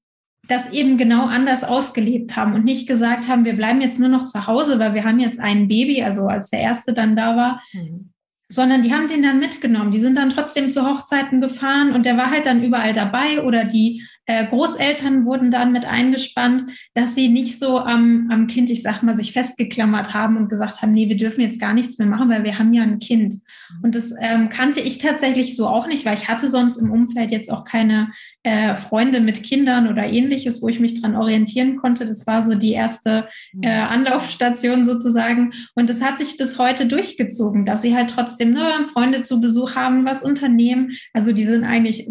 das 0.48 0.72
eben 0.72 0.98
genau 0.98 1.26
anders 1.26 1.66
ausgelebt 1.66 2.38
haben 2.38 2.54
und 2.54 2.64
nicht 2.64 2.88
gesagt 2.88 3.28
haben, 3.28 3.44
wir 3.44 3.58
bleiben 3.58 3.82
jetzt 3.82 4.00
nur 4.00 4.08
noch 4.08 4.28
zu 4.28 4.48
Hause, 4.48 4.80
weil 4.80 4.94
wir 4.94 5.04
haben 5.04 5.20
jetzt 5.20 5.42
ein 5.42 5.68
Baby, 5.68 6.02
also 6.04 6.28
als 6.28 6.52
der 6.52 6.62
erste 6.62 6.94
dann 6.94 7.18
da 7.18 7.36
war. 7.36 7.62
Mhm 7.74 8.14
sondern 8.50 8.82
die 8.82 8.94
haben 8.94 9.08
den 9.08 9.24
dann 9.24 9.40
mitgenommen. 9.40 9.92
Die 9.92 10.00
sind 10.00 10.16
dann 10.16 10.30
trotzdem 10.30 10.72
zu 10.72 10.88
Hochzeiten 10.88 11.42
gefahren 11.42 11.94
und 11.94 12.06
der 12.06 12.18
war 12.18 12.32
halt 12.32 12.46
dann 12.46 12.64
überall 12.64 12.94
dabei 12.94 13.44
oder 13.44 13.66
die 13.66 14.04
äh, 14.30 14.46
Großeltern 14.46 15.26
wurden 15.26 15.52
dann 15.52 15.72
mit 15.72 15.86
eingespannt, 15.86 16.64
dass 16.94 17.16
sie 17.16 17.30
nicht 17.30 17.60
so 17.60 17.80
am, 17.80 18.28
am 18.30 18.48
Kind, 18.48 18.70
ich 18.70 18.84
sag 18.84 19.02
mal, 19.02 19.16
sich 19.16 19.32
festgeklammert 19.32 20.14
haben 20.14 20.36
und 20.36 20.50
gesagt 20.50 20.82
haben, 20.82 20.92
nee, 20.92 21.08
wir 21.08 21.16
dürfen 21.16 21.42
jetzt 21.42 21.62
gar 21.62 21.74
nichts 21.74 21.98
mehr 21.98 22.10
machen, 22.10 22.30
weil 22.30 22.44
wir 22.44 22.60
haben 22.60 22.74
ja 22.74 22.84
ein 22.84 23.00
Kind. 23.00 23.36
Und 23.82 23.96
das 23.96 24.14
ähm, 24.20 24.50
kannte 24.50 24.82
ich 24.82 24.98
tatsächlich 24.98 25.56
so 25.56 25.68
auch 25.68 25.88
nicht, 25.88 26.06
weil 26.06 26.16
ich 26.16 26.28
hatte 26.28 26.50
sonst 26.50 26.76
im 26.76 26.92
Umfeld 26.92 27.32
jetzt 27.32 27.50
auch 27.50 27.64
keine 27.64 28.10
äh, 28.44 28.76
Freunde 28.76 29.22
mit 29.22 29.44
Kindern 29.44 29.88
oder 29.88 30.06
ähnliches, 30.06 30.62
wo 30.62 30.68
ich 30.68 30.82
mich 30.82 31.02
dran 31.02 31.16
orientieren 31.16 31.78
konnte. 31.78 32.06
Das 32.06 32.28
war 32.28 32.44
so 32.44 32.56
die 32.56 32.74
erste 32.74 33.30
äh, 33.62 33.70
Anlaufstation 33.70 34.84
sozusagen. 34.84 35.54
Und 35.74 35.90
das 35.90 36.02
hat 36.02 36.18
sich 36.18 36.36
bis 36.36 36.60
heute 36.60 36.86
durchgezogen, 36.86 37.66
dass 37.66 37.82
sie 37.82 37.96
halt 37.96 38.10
trotzdem 38.10 38.37
ne, 38.46 38.88
Freunde 38.92 39.22
zu 39.22 39.42
Besuch 39.42 39.76
haben, 39.76 40.06
was 40.06 40.24
unternehmen. 40.24 40.92
Also 41.14 41.32
die 41.34 41.46
sind 41.46 41.64
eigentlich 41.64 42.08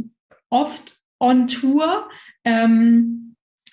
oft 0.50 0.96
on 1.18 1.48
Tour. 1.48 2.08
Ähm, 2.44 3.25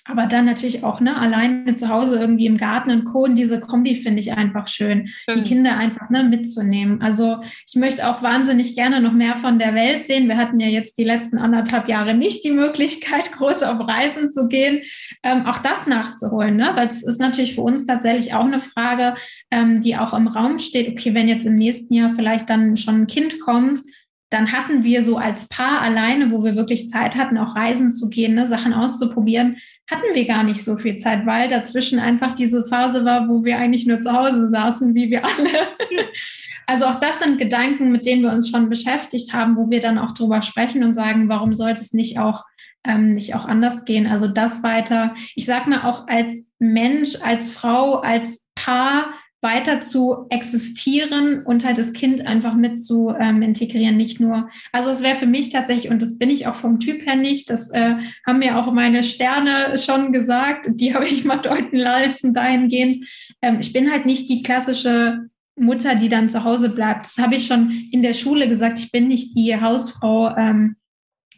aber 0.06 0.26
dann 0.26 0.44
natürlich 0.44 0.84
auch 0.84 1.00
ne, 1.00 1.16
alleine 1.16 1.74
zu 1.76 1.88
Hause 1.88 2.18
irgendwie 2.18 2.46
im 2.46 2.58
Garten 2.58 2.90
und 2.90 3.04
Co. 3.06 3.24
Und 3.24 3.36
diese 3.36 3.58
Kombi 3.58 3.94
finde 3.94 4.20
ich 4.20 4.32
einfach 4.32 4.68
schön, 4.68 5.08
mhm. 5.26 5.34
die 5.34 5.42
Kinder 5.42 5.76
einfach 5.76 6.10
ne, 6.10 6.24
mitzunehmen. 6.24 7.00
Also 7.00 7.40
ich 7.66 7.74
möchte 7.76 8.06
auch 8.08 8.22
wahnsinnig 8.22 8.76
gerne 8.76 9.00
noch 9.00 9.12
mehr 9.12 9.36
von 9.36 9.58
der 9.58 9.74
Welt 9.74 10.04
sehen. 10.04 10.28
Wir 10.28 10.36
hatten 10.36 10.60
ja 10.60 10.68
jetzt 10.68 10.98
die 10.98 11.04
letzten 11.04 11.38
anderthalb 11.38 11.88
Jahre 11.88 12.14
nicht 12.14 12.44
die 12.44 12.52
Möglichkeit, 12.52 13.32
groß 13.36 13.62
auf 13.62 13.80
Reisen 13.80 14.30
zu 14.30 14.48
gehen, 14.48 14.82
ähm, 15.22 15.46
auch 15.46 15.58
das 15.58 15.86
nachzuholen. 15.86 16.56
Ne? 16.56 16.72
Weil 16.74 16.88
es 16.88 17.02
ist 17.02 17.20
natürlich 17.20 17.54
für 17.54 17.62
uns 17.62 17.84
tatsächlich 17.84 18.34
auch 18.34 18.44
eine 18.44 18.60
Frage, 18.60 19.14
ähm, 19.50 19.80
die 19.80 19.96
auch 19.96 20.12
im 20.12 20.28
Raum 20.28 20.58
steht. 20.58 20.90
Okay, 20.90 21.14
wenn 21.14 21.28
jetzt 21.28 21.46
im 21.46 21.56
nächsten 21.56 21.94
Jahr 21.94 22.12
vielleicht 22.12 22.50
dann 22.50 22.76
schon 22.76 23.02
ein 23.02 23.06
Kind 23.06 23.40
kommt, 23.40 23.80
dann 24.34 24.50
hatten 24.50 24.82
wir 24.82 25.04
so 25.04 25.16
als 25.16 25.48
Paar 25.48 25.80
alleine, 25.80 26.32
wo 26.32 26.42
wir 26.42 26.56
wirklich 26.56 26.88
Zeit 26.88 27.14
hatten, 27.14 27.38
auch 27.38 27.54
reisen 27.54 27.92
zu 27.92 28.08
gehen, 28.10 28.34
ne, 28.34 28.48
Sachen 28.48 28.74
auszuprobieren, 28.74 29.58
hatten 29.88 30.12
wir 30.12 30.26
gar 30.26 30.42
nicht 30.42 30.64
so 30.64 30.76
viel 30.76 30.96
Zeit, 30.96 31.24
weil 31.24 31.48
dazwischen 31.48 32.00
einfach 32.00 32.34
diese 32.34 32.64
Phase 32.64 33.04
war, 33.04 33.28
wo 33.28 33.44
wir 33.44 33.58
eigentlich 33.58 33.86
nur 33.86 34.00
zu 34.00 34.12
Hause 34.12 34.50
saßen, 34.50 34.94
wie 34.94 35.10
wir 35.10 35.24
alle. 35.24 35.50
Also 36.66 36.86
auch 36.86 36.94
das 36.94 37.18
sind 37.18 37.36
Gedanken, 37.36 37.92
mit 37.92 38.06
denen 38.06 38.22
wir 38.22 38.32
uns 38.32 38.48
schon 38.48 38.70
beschäftigt 38.70 39.34
haben, 39.34 39.58
wo 39.58 39.68
wir 39.68 39.80
dann 39.80 39.98
auch 39.98 40.12
drüber 40.12 40.40
sprechen 40.40 40.82
und 40.82 40.94
sagen, 40.94 41.28
warum 41.28 41.52
sollte 41.52 41.82
es 41.82 41.92
nicht 41.92 42.18
auch 42.18 42.42
ähm, 42.86 43.10
nicht 43.10 43.34
auch 43.34 43.44
anders 43.44 43.84
gehen? 43.84 44.06
Also 44.06 44.28
das 44.28 44.62
weiter. 44.62 45.12
Ich 45.34 45.44
sag 45.44 45.66
mal 45.66 45.82
auch 45.82 46.08
als 46.08 46.50
Mensch, 46.58 47.16
als 47.22 47.50
Frau, 47.50 47.96
als 47.96 48.48
Paar 48.54 49.12
weiter 49.44 49.80
zu 49.80 50.26
existieren 50.30 51.44
und 51.44 51.64
halt 51.64 51.78
das 51.78 51.92
Kind 51.92 52.26
einfach 52.26 52.54
mit 52.54 52.82
zu 52.82 53.14
ähm, 53.16 53.42
integrieren, 53.42 53.96
nicht 53.96 54.18
nur. 54.18 54.48
Also 54.72 54.90
es 54.90 55.02
wäre 55.02 55.14
für 55.14 55.26
mich 55.26 55.50
tatsächlich, 55.50 55.92
und 55.92 56.02
das 56.02 56.18
bin 56.18 56.30
ich 56.30 56.48
auch 56.48 56.56
vom 56.56 56.80
Typ 56.80 57.06
her 57.06 57.14
nicht, 57.14 57.50
das 57.50 57.70
äh, 57.70 57.96
haben 58.26 58.38
mir 58.40 58.58
auch 58.58 58.72
meine 58.72 59.04
Sterne 59.04 59.76
schon 59.78 60.12
gesagt, 60.12 60.70
die 60.70 60.94
habe 60.94 61.06
ich 61.06 61.24
mal 61.24 61.36
deuten 61.36 61.76
lassen 61.76 62.34
dahingehend. 62.34 63.06
Ähm, 63.42 63.58
ich 63.60 63.72
bin 63.72 63.92
halt 63.92 64.06
nicht 64.06 64.28
die 64.30 64.42
klassische 64.42 65.28
Mutter, 65.56 65.94
die 65.94 66.08
dann 66.08 66.30
zu 66.30 66.42
Hause 66.42 66.70
bleibt. 66.70 67.04
Das 67.04 67.18
habe 67.18 67.36
ich 67.36 67.46
schon 67.46 67.70
in 67.92 68.02
der 68.02 68.14
Schule 68.14 68.48
gesagt. 68.48 68.78
Ich 68.78 68.90
bin 68.90 69.08
nicht 69.08 69.36
die 69.36 69.54
Hausfrau, 69.60 70.34
ähm, 70.36 70.76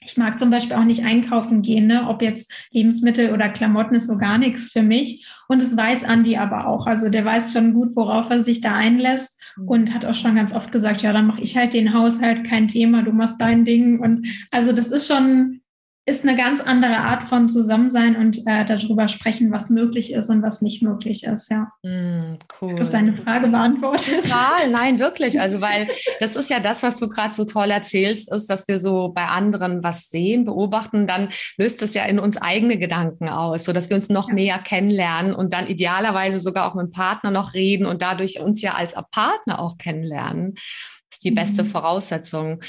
ich 0.07 0.16
mag 0.16 0.38
zum 0.38 0.51
Beispiel 0.51 0.77
auch 0.77 0.85
nicht 0.85 1.05
einkaufen 1.05 1.62
gehen, 1.62 1.88
ne? 1.88 2.07
ob 2.09 2.23
jetzt 2.23 2.53
Lebensmittel 2.71 3.33
oder 3.33 3.49
Klamotten 3.49 3.97
ist 3.97 4.07
so 4.07 4.16
gar 4.16 4.38
nichts 4.38 4.71
für 4.71 4.83
mich. 4.83 5.27
Und 5.49 5.61
das 5.61 5.77
weiß 5.77 6.05
Andi 6.05 6.37
aber 6.37 6.69
auch. 6.69 6.87
Also 6.87 7.09
der 7.09 7.25
weiß 7.25 7.53
schon 7.53 7.75
gut, 7.75 7.97
worauf 7.97 8.31
er 8.31 8.42
sich 8.42 8.61
da 8.61 8.75
einlässt 8.75 9.40
mhm. 9.57 9.69
und 9.69 9.95
hat 9.95 10.07
auch 10.07 10.14
schon 10.14 10.37
ganz 10.37 10.55
oft 10.55 10.71
gesagt, 10.71 11.03
ja, 11.03 11.12
dann 11.12 11.27
mache 11.27 11.40
ich 11.40 11.57
halt 11.57 11.75
den 11.75 11.92
Haushalt, 11.92 12.45
kein 12.45 12.69
Thema, 12.69 13.03
du 13.03 13.12
machst 13.12 13.40
dein 13.40 13.64
Ding. 13.64 13.99
Und 14.01 14.29
also 14.51 14.73
das 14.73 14.88
ist 14.88 15.09
schon, 15.09 15.61
ist 16.09 16.23
eine 16.23 16.37
ganz 16.37 16.61
andere 16.61 16.99
Art 16.99 17.25
von 17.25 17.49
Zusammensein 17.49 18.14
und 18.14 18.38
äh, 18.47 18.64
darüber 18.64 19.09
sprechen, 19.09 19.51
was 19.51 19.71
möglich 19.71 20.12
ist 20.12 20.31
und 20.31 20.40
was 20.40 20.62
nicht 20.62 20.81
möglich 20.81 21.25
ist, 21.25 21.51
ja. 21.51 21.73
Mm, 21.83 22.38
cool. 22.61 22.77
Das 22.77 22.87
ist 22.87 22.95
deine 22.95 23.12
Frage 23.12 23.49
beantwortet. 23.49 24.23
Total, 24.23 24.69
nein, 24.71 25.01
wirklich. 25.01 25.40
Also, 25.40 25.61
weil 25.61 25.88
das 26.21 26.37
ist 26.37 26.49
ja 26.49 26.61
das, 26.61 26.85
was 26.85 26.99
du 26.99 27.09
gerade 27.09 27.35
so 27.35 27.45
toll 27.45 27.73
erzählst, 27.73 28.33
ist, 28.33 28.49
dass 28.49 28.69
wir 28.69 28.79
so 28.79 29.12
bei 29.12 29.25
anderen 29.25 29.83
was 29.83 30.09
sehen, 30.09 30.45
beobachten, 30.45 31.09
dann 31.09 31.29
löst 31.57 31.83
es 31.83 31.95
ja 31.95 32.05
in 32.05 32.21
uns 32.21 32.37
eigene 32.37 32.79
Gedanken 32.79 33.29
aus, 33.29 33.64
sodass 33.64 33.90
wir 33.90 33.97
uns 33.97 34.09
noch 34.09 34.29
ja. 34.29 34.35
näher 34.37 34.59
kennenlernen 34.61 35.35
und 35.35 35.53
dann 35.53 35.66
idealerweise 35.66 36.38
sogar 36.38 36.71
auch 36.71 36.77
mit 36.77 36.87
dem 36.87 36.92
Partner 36.92 37.33
noch 37.33 37.53
reden 37.53 37.85
und 37.85 38.01
dadurch 38.01 38.38
uns 38.38 38.62
ja 38.62 38.75
als 38.75 38.95
Partner 39.11 39.59
auch 39.59 39.77
kennenlernen. 39.77 40.55
Das 40.55 41.16
ist 41.16 41.25
die 41.25 41.33
beste 41.33 41.64
mhm. 41.64 41.71
Voraussetzung 41.71 42.61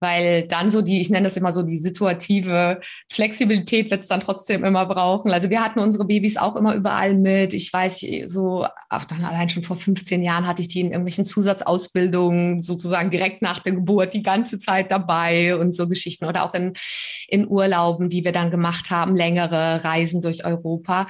weil 0.00 0.46
dann 0.48 0.70
so 0.70 0.82
die, 0.82 1.00
ich 1.00 1.10
nenne 1.10 1.24
das 1.24 1.36
immer 1.36 1.52
so 1.52 1.62
die 1.62 1.76
situative 1.76 2.80
Flexibilität 3.08 3.90
wird 3.90 4.00
es 4.00 4.08
dann 4.08 4.20
trotzdem 4.20 4.64
immer 4.64 4.86
brauchen. 4.86 5.30
Also 5.30 5.50
wir 5.50 5.62
hatten 5.62 5.78
unsere 5.78 6.06
Babys 6.06 6.36
auch 6.36 6.56
immer 6.56 6.74
überall 6.74 7.14
mit. 7.14 7.52
Ich 7.52 7.72
weiß, 7.72 8.04
so 8.26 8.66
auch 8.88 9.04
dann 9.04 9.24
allein 9.24 9.48
schon 9.50 9.62
vor 9.62 9.76
15 9.76 10.22
Jahren 10.22 10.46
hatte 10.46 10.62
ich 10.62 10.68
die 10.68 10.80
in 10.80 10.88
irgendwelchen 10.88 11.24
Zusatzausbildungen 11.24 12.62
sozusagen 12.62 13.10
direkt 13.10 13.42
nach 13.42 13.60
der 13.60 13.74
Geburt 13.74 14.14
die 14.14 14.22
ganze 14.22 14.58
Zeit 14.58 14.90
dabei 14.90 15.56
und 15.56 15.74
so 15.74 15.86
Geschichten 15.86 16.24
oder 16.24 16.44
auch 16.44 16.54
in, 16.54 16.74
in 17.28 17.46
Urlauben, 17.46 18.08
die 18.08 18.24
wir 18.24 18.32
dann 18.32 18.50
gemacht 18.50 18.90
haben, 18.90 19.14
längere 19.14 19.84
Reisen 19.84 20.22
durch 20.22 20.44
Europa. 20.44 21.06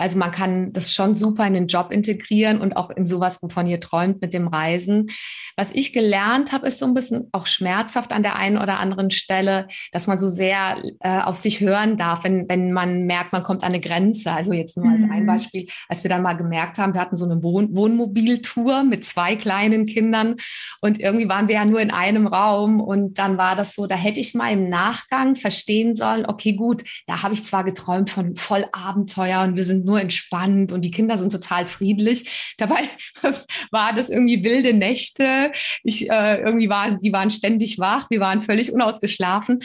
Also 0.00 0.18
man 0.18 0.30
kann 0.30 0.72
das 0.72 0.94
schon 0.94 1.14
super 1.14 1.46
in 1.46 1.52
den 1.52 1.66
Job 1.66 1.92
integrieren 1.92 2.60
und 2.60 2.74
auch 2.74 2.88
in 2.88 3.06
sowas, 3.06 3.42
wovon 3.42 3.66
ihr 3.66 3.80
träumt 3.80 4.22
mit 4.22 4.32
dem 4.32 4.48
Reisen. 4.48 5.10
Was 5.56 5.74
ich 5.74 5.92
gelernt 5.92 6.52
habe, 6.52 6.66
ist 6.66 6.78
so 6.78 6.86
ein 6.86 6.94
bisschen 6.94 7.28
auch 7.32 7.46
schmerzhaft 7.46 8.14
an 8.14 8.22
der 8.22 8.36
einen 8.36 8.56
oder 8.56 8.78
anderen 8.78 9.10
Stelle, 9.10 9.68
dass 9.92 10.06
man 10.06 10.18
so 10.18 10.28
sehr 10.28 10.82
äh, 11.00 11.20
auf 11.20 11.36
sich 11.36 11.60
hören 11.60 11.98
darf, 11.98 12.24
wenn, 12.24 12.48
wenn 12.48 12.72
man 12.72 13.04
merkt, 13.04 13.32
man 13.32 13.42
kommt 13.42 13.62
an 13.62 13.72
eine 13.72 13.80
Grenze. 13.80 14.32
Also 14.32 14.54
jetzt 14.54 14.78
nur 14.78 14.90
als 14.90 15.02
ein 15.02 15.24
mhm. 15.24 15.26
Beispiel, 15.26 15.68
als 15.86 16.02
wir 16.02 16.08
dann 16.08 16.22
mal 16.22 16.32
gemerkt 16.32 16.78
haben, 16.78 16.94
wir 16.94 17.00
hatten 17.02 17.16
so 17.16 17.26
eine 17.26 17.42
Wohn 17.42 17.76
Wohnmobiltour 17.76 18.84
mit 18.84 19.04
zwei 19.04 19.36
kleinen 19.36 19.84
Kindern 19.84 20.36
und 20.80 20.98
irgendwie 20.98 21.28
waren 21.28 21.46
wir 21.46 21.56
ja 21.56 21.66
nur 21.66 21.80
in 21.80 21.90
einem 21.90 22.26
Raum 22.26 22.80
und 22.80 23.18
dann 23.18 23.36
war 23.36 23.54
das 23.54 23.74
so, 23.74 23.86
da 23.86 23.96
hätte 23.96 24.20
ich 24.20 24.32
mal 24.32 24.50
im 24.50 24.70
Nachgang 24.70 25.36
verstehen 25.36 25.94
sollen, 25.94 26.24
okay, 26.24 26.54
gut, 26.54 26.84
da 27.06 27.22
habe 27.22 27.34
ich 27.34 27.44
zwar 27.44 27.64
geträumt 27.64 28.08
von 28.08 28.34
voll 28.36 28.64
Abenteuer 28.72 29.42
und 29.42 29.56
wir 29.56 29.64
sind 29.64 29.89
nur 29.90 30.00
entspannt 30.00 30.70
und 30.70 30.82
die 30.82 30.90
Kinder 30.90 31.18
sind 31.18 31.32
total 31.32 31.66
friedlich. 31.66 32.54
Dabei 32.58 32.88
war 33.70 33.92
das 33.92 34.08
irgendwie 34.08 34.44
wilde 34.44 34.72
Nächte. 34.72 35.50
Ich 35.82 36.08
äh, 36.08 36.40
irgendwie 36.40 36.68
war, 36.68 36.92
die 36.92 37.12
waren 37.12 37.30
ständig 37.30 37.78
wach, 37.78 38.08
wir 38.08 38.20
waren 38.20 38.40
völlig 38.40 38.72
unausgeschlafen. 38.72 39.60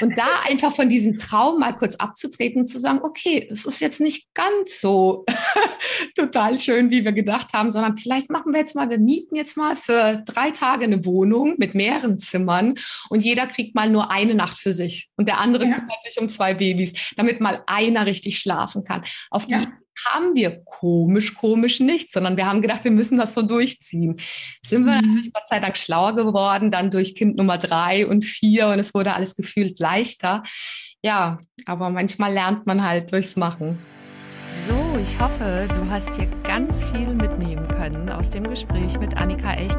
Und 0.00 0.18
da 0.18 0.26
einfach 0.48 0.76
von 0.76 0.88
diesem 0.88 1.16
Traum 1.16 1.60
mal 1.60 1.72
kurz 1.72 1.96
abzutreten 1.96 2.60
und 2.60 2.66
zu 2.66 2.78
sagen, 2.78 3.00
okay, 3.02 3.48
es 3.50 3.64
ist 3.64 3.80
jetzt 3.80 4.00
nicht 4.00 4.28
ganz 4.34 4.80
so 4.80 5.24
total 6.14 6.58
schön, 6.58 6.90
wie 6.90 7.04
wir 7.04 7.12
gedacht 7.12 7.54
haben, 7.54 7.70
sondern 7.70 7.96
vielleicht 7.96 8.30
machen 8.30 8.52
wir 8.52 8.60
jetzt 8.60 8.76
mal, 8.76 8.90
wir 8.90 8.98
mieten 8.98 9.34
jetzt 9.34 9.56
mal 9.56 9.76
für 9.76 10.22
drei 10.26 10.50
Tage 10.50 10.84
eine 10.84 11.04
Wohnung 11.06 11.54
mit 11.56 11.74
mehreren 11.74 12.18
Zimmern 12.18 12.74
und 13.08 13.24
jeder 13.24 13.46
kriegt 13.46 13.74
mal 13.74 13.88
nur 13.88 14.10
eine 14.10 14.34
Nacht 14.34 14.58
für 14.58 14.72
sich 14.72 15.08
und 15.16 15.26
der 15.26 15.38
andere 15.38 15.64
ja. 15.64 15.74
kümmert 15.74 16.02
sich 16.02 16.20
um 16.20 16.28
zwei 16.28 16.52
Babys, 16.52 16.92
damit 17.16 17.40
mal 17.40 17.62
einer 17.66 18.04
richtig 18.04 18.38
schlafen 18.38 18.84
kann. 18.84 19.04
Auf 19.30 19.46
die 19.46 19.54
ja 19.54 19.69
haben 20.06 20.34
wir 20.34 20.62
komisch, 20.64 21.34
komisch 21.34 21.80
nicht, 21.80 22.10
sondern 22.10 22.36
wir 22.36 22.46
haben 22.46 22.62
gedacht, 22.62 22.84
wir 22.84 22.90
müssen 22.90 23.18
das 23.18 23.34
so 23.34 23.42
durchziehen. 23.42 24.16
Sind 24.64 24.84
wir 24.84 25.02
mhm. 25.02 25.30
Gott 25.32 25.48
sei 25.48 25.60
Dank 25.60 25.76
schlauer 25.76 26.14
geworden, 26.14 26.70
dann 26.70 26.90
durch 26.90 27.14
Kind 27.14 27.36
Nummer 27.36 27.58
drei 27.58 28.06
und 28.06 28.24
vier 28.24 28.68
und 28.68 28.78
es 28.78 28.94
wurde 28.94 29.14
alles 29.14 29.36
gefühlt 29.36 29.78
leichter. 29.78 30.42
Ja, 31.02 31.38
aber 31.66 31.90
manchmal 31.90 32.32
lernt 32.32 32.66
man 32.66 32.82
halt 32.82 33.12
durchs 33.12 33.36
Machen. 33.36 33.78
So, 34.68 34.98
ich 35.02 35.18
hoffe, 35.18 35.66
du 35.74 35.90
hast 35.90 36.14
hier 36.14 36.26
ganz 36.42 36.84
viel 36.84 37.14
mitnehmen 37.14 37.66
können 37.68 38.10
aus 38.10 38.30
dem 38.30 38.48
Gespräch 38.48 38.98
mit 39.00 39.16
Annika 39.16 39.54
Echt. 39.54 39.78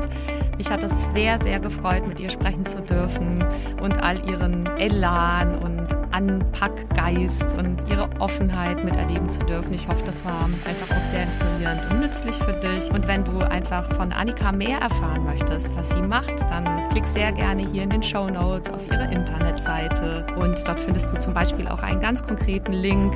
Mich 0.58 0.70
hat 0.70 0.84
es 0.84 0.92
sehr, 1.14 1.42
sehr 1.42 1.60
gefreut, 1.60 2.08
mit 2.08 2.20
ihr 2.20 2.30
sprechen 2.30 2.66
zu 2.66 2.82
dürfen 2.82 3.44
und 3.82 4.02
all 4.02 4.28
ihren 4.28 4.66
Elan 4.78 5.58
und 5.58 6.01
Anpackgeist 6.12 7.54
und 7.58 7.90
ihre 7.90 8.10
Offenheit 8.20 8.84
miterleben 8.84 9.30
zu 9.30 9.44
dürfen. 9.44 9.74
Ich 9.74 9.88
hoffe, 9.88 10.04
das 10.06 10.24
war 10.26 10.50
einfach 10.66 10.96
auch 10.96 11.04
sehr 11.04 11.24
inspirierend 11.24 11.90
und 11.90 12.00
nützlich 12.00 12.36
für 12.36 12.54
dich. 12.54 12.90
Und 12.92 13.08
wenn 13.08 13.24
du 13.24 13.40
einfach 13.40 13.92
von 13.96 14.12
Annika 14.12 14.52
mehr 14.52 14.80
erfahren 14.80 15.24
möchtest, 15.26 15.76
was 15.76 15.90
sie 15.90 16.02
macht, 16.02 16.50
dann 16.50 16.90
klick 16.90 17.06
sehr 17.06 17.32
gerne 17.32 17.68
hier 17.72 17.84
in 17.84 17.90
den 17.90 18.04
Show 18.04 18.30
Notes 18.30 18.72
auf 18.72 18.86
ihre 18.88 19.12
Internetseite. 19.12 20.26
Und 20.40 20.68
dort 20.68 20.82
findest 20.82 21.14
du 21.14 21.20
zum 21.20 21.34
Beispiel 21.34 21.68
auch 21.68 21.84
einen 21.84 22.02
ganz 22.02 22.24
konkreten 22.24 22.74
Link, 22.74 23.14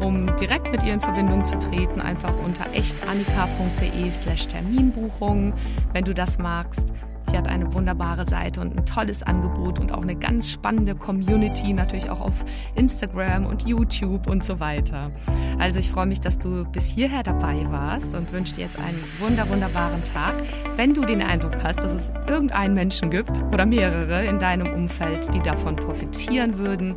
um 0.00 0.34
direkt 0.36 0.70
mit 0.70 0.82
ihr 0.82 0.94
in 0.94 1.00
Verbindung 1.00 1.44
zu 1.44 1.58
treten, 1.58 2.00
einfach 2.00 2.32
unter 2.44 2.64
echtannika.de 2.72 4.10
slash 4.10 4.48
Terminbuchung, 4.48 5.54
wenn 5.92 6.04
du 6.04 6.14
das 6.14 6.38
magst. 6.38 6.86
Sie 7.30 7.36
hat 7.36 7.48
eine 7.48 7.72
wunderbare 7.74 8.24
Seite 8.24 8.60
und 8.60 8.76
ein 8.76 8.86
tolles 8.86 9.22
Angebot 9.22 9.78
und 9.78 9.92
auch 9.92 10.00
eine 10.00 10.16
ganz 10.16 10.50
spannende 10.50 10.94
Community, 10.94 11.74
natürlich 11.74 12.08
auch 12.08 12.22
auf 12.22 12.44
Instagram 12.74 13.46
und 13.46 13.68
YouTube 13.68 14.28
und 14.28 14.42
so 14.44 14.60
weiter. 14.60 15.10
Also 15.58 15.78
ich 15.78 15.90
freue 15.90 16.06
mich, 16.06 16.20
dass 16.20 16.38
du 16.38 16.64
bis 16.64 16.86
hierher 16.86 17.22
dabei 17.22 17.66
warst 17.70 18.14
und 18.14 18.32
wünsche 18.32 18.54
dir 18.54 18.62
jetzt 18.62 18.78
einen 18.78 19.02
wunder 19.18 19.48
wunderbaren 19.50 20.02
Tag. 20.04 20.34
Wenn 20.76 20.94
du 20.94 21.02
den 21.02 21.20
Eindruck 21.20 21.62
hast, 21.62 21.82
dass 21.82 21.92
es 21.92 22.12
irgendeinen 22.26 22.74
Menschen 22.74 23.10
gibt 23.10 23.42
oder 23.52 23.66
mehrere 23.66 24.24
in 24.24 24.38
deinem 24.38 24.72
Umfeld, 24.72 25.32
die 25.34 25.40
davon 25.40 25.76
profitieren 25.76 26.56
würden, 26.58 26.96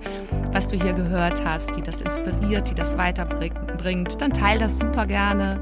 was 0.53 0.67
du 0.67 0.81
hier 0.81 0.93
gehört 0.93 1.43
hast, 1.45 1.75
die 1.75 1.81
das 1.81 2.01
inspiriert, 2.01 2.69
die 2.69 2.75
das 2.75 2.97
weiterbringt, 2.97 4.21
dann 4.21 4.31
teile 4.31 4.61
das 4.61 4.79
super 4.79 5.05
gerne. 5.05 5.61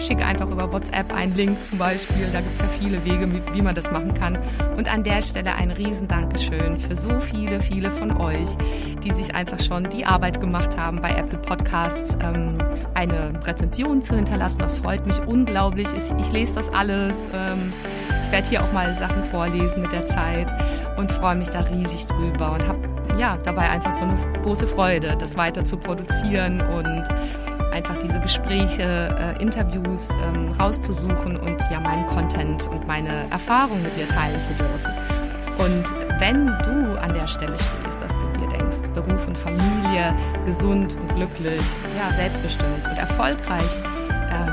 Schick 0.00 0.24
einfach 0.24 0.50
über 0.50 0.72
WhatsApp 0.72 1.12
einen 1.12 1.34
Link 1.34 1.62
zum 1.62 1.78
Beispiel. 1.78 2.28
Da 2.32 2.40
gibt 2.40 2.54
es 2.54 2.60
ja 2.62 2.68
viele 2.68 3.04
Wege, 3.04 3.28
wie 3.52 3.62
man 3.62 3.74
das 3.74 3.90
machen 3.90 4.14
kann. 4.14 4.38
Und 4.76 4.90
an 4.92 5.04
der 5.04 5.22
Stelle 5.22 5.54
ein 5.54 5.70
riesen 5.70 6.08
Dankeschön 6.08 6.78
für 6.78 6.96
so 6.96 7.20
viele, 7.20 7.60
viele 7.60 7.90
von 7.90 8.16
euch, 8.16 8.48
die 9.04 9.10
sich 9.10 9.34
einfach 9.34 9.60
schon 9.62 9.88
die 9.90 10.06
Arbeit 10.06 10.40
gemacht 10.40 10.78
haben, 10.78 11.02
bei 11.02 11.10
Apple 11.10 11.38
Podcasts 11.38 12.16
ähm, 12.22 12.58
eine 12.94 13.32
Rezension 13.46 14.02
zu 14.02 14.14
hinterlassen. 14.16 14.58
Das 14.60 14.78
freut 14.78 15.06
mich 15.06 15.20
unglaublich. 15.20 15.88
Ich, 15.94 16.10
ich 16.18 16.32
lese 16.32 16.54
das 16.54 16.72
alles. 16.72 17.28
Ähm, 17.34 17.72
ich 18.24 18.32
werde 18.32 18.48
hier 18.48 18.62
auch 18.62 18.72
mal 18.72 18.94
Sachen 18.96 19.22
vorlesen 19.24 19.82
mit 19.82 19.92
der 19.92 20.06
Zeit 20.06 20.52
und 20.96 21.12
freue 21.12 21.36
mich 21.36 21.48
da 21.48 21.60
riesig 21.60 22.06
drüber 22.06 22.52
und 22.52 22.66
habe 22.66 22.78
ja 23.18 23.36
dabei 23.44 23.68
einfach 23.68 23.92
so 23.92 24.02
eine 24.02 24.16
große 24.42 24.66
Freude, 24.66 25.16
das 25.18 25.36
weiter 25.36 25.64
zu 25.64 25.76
produzieren 25.76 26.60
und 26.60 27.04
einfach 27.70 27.96
diese 27.98 28.20
Gespräche, 28.20 28.82
äh, 28.82 29.42
Interviews 29.42 30.10
ähm, 30.10 30.52
rauszusuchen 30.58 31.36
und 31.36 31.60
ja 31.70 31.80
meinen 31.80 32.06
Content 32.06 32.68
und 32.68 32.86
meine 32.86 33.28
Erfahrung 33.30 33.82
mit 33.82 33.96
dir 33.96 34.08
teilen 34.08 34.40
zu 34.40 34.50
dürfen. 34.54 34.92
Und 35.58 36.20
wenn 36.20 36.46
du 36.46 37.00
an 37.00 37.12
der 37.14 37.26
Stelle 37.26 37.54
stehst, 37.54 38.00
dass 38.00 38.12
du 38.18 38.40
dir 38.40 38.48
denkst, 38.48 38.88
Beruf 38.94 39.26
und 39.26 39.36
Familie, 39.36 40.14
gesund 40.46 40.96
und 41.00 41.14
glücklich, 41.14 41.60
ja, 41.98 42.14
selbstbestimmt 42.14 42.88
und 42.88 42.96
erfolgreich 42.96 43.89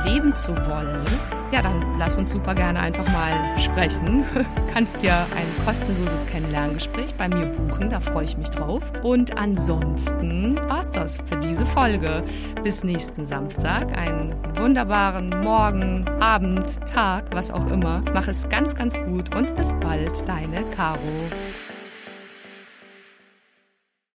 leben 0.03 0.35
zu 0.35 0.55
wollen, 0.67 1.05
ja, 1.51 1.61
dann 1.61 1.97
lass 1.97 2.17
uns 2.17 2.31
super 2.31 2.53
gerne 2.53 2.79
einfach 2.79 3.07
mal 3.13 3.57
sprechen. 3.57 4.25
Du 4.33 4.45
kannst 4.73 5.01
dir 5.01 5.13
ein 5.13 5.65
kostenloses 5.65 6.25
Kennenlerngespräch 6.25 7.15
bei 7.15 7.29
mir 7.29 7.45
buchen, 7.45 7.89
da 7.89 7.99
freue 7.99 8.25
ich 8.25 8.37
mich 8.37 8.49
drauf. 8.49 8.83
Und 9.01 9.37
ansonsten 9.37 10.57
war's 10.67 10.91
das 10.91 11.17
für 11.25 11.37
diese 11.37 11.65
Folge. 11.65 12.23
Bis 12.63 12.83
nächsten 12.83 13.25
Samstag, 13.25 13.97
einen 13.97 14.35
wunderbaren 14.57 15.29
Morgen, 15.41 16.07
Abend, 16.19 16.85
Tag, 16.85 17.25
was 17.31 17.49
auch 17.49 17.67
immer. 17.67 18.01
Mach 18.13 18.27
es 18.27 18.49
ganz, 18.49 18.75
ganz 18.75 18.95
gut 19.05 19.33
und 19.35 19.55
bis 19.55 19.73
bald, 19.79 20.27
deine 20.27 20.63
Caro. 20.71 20.99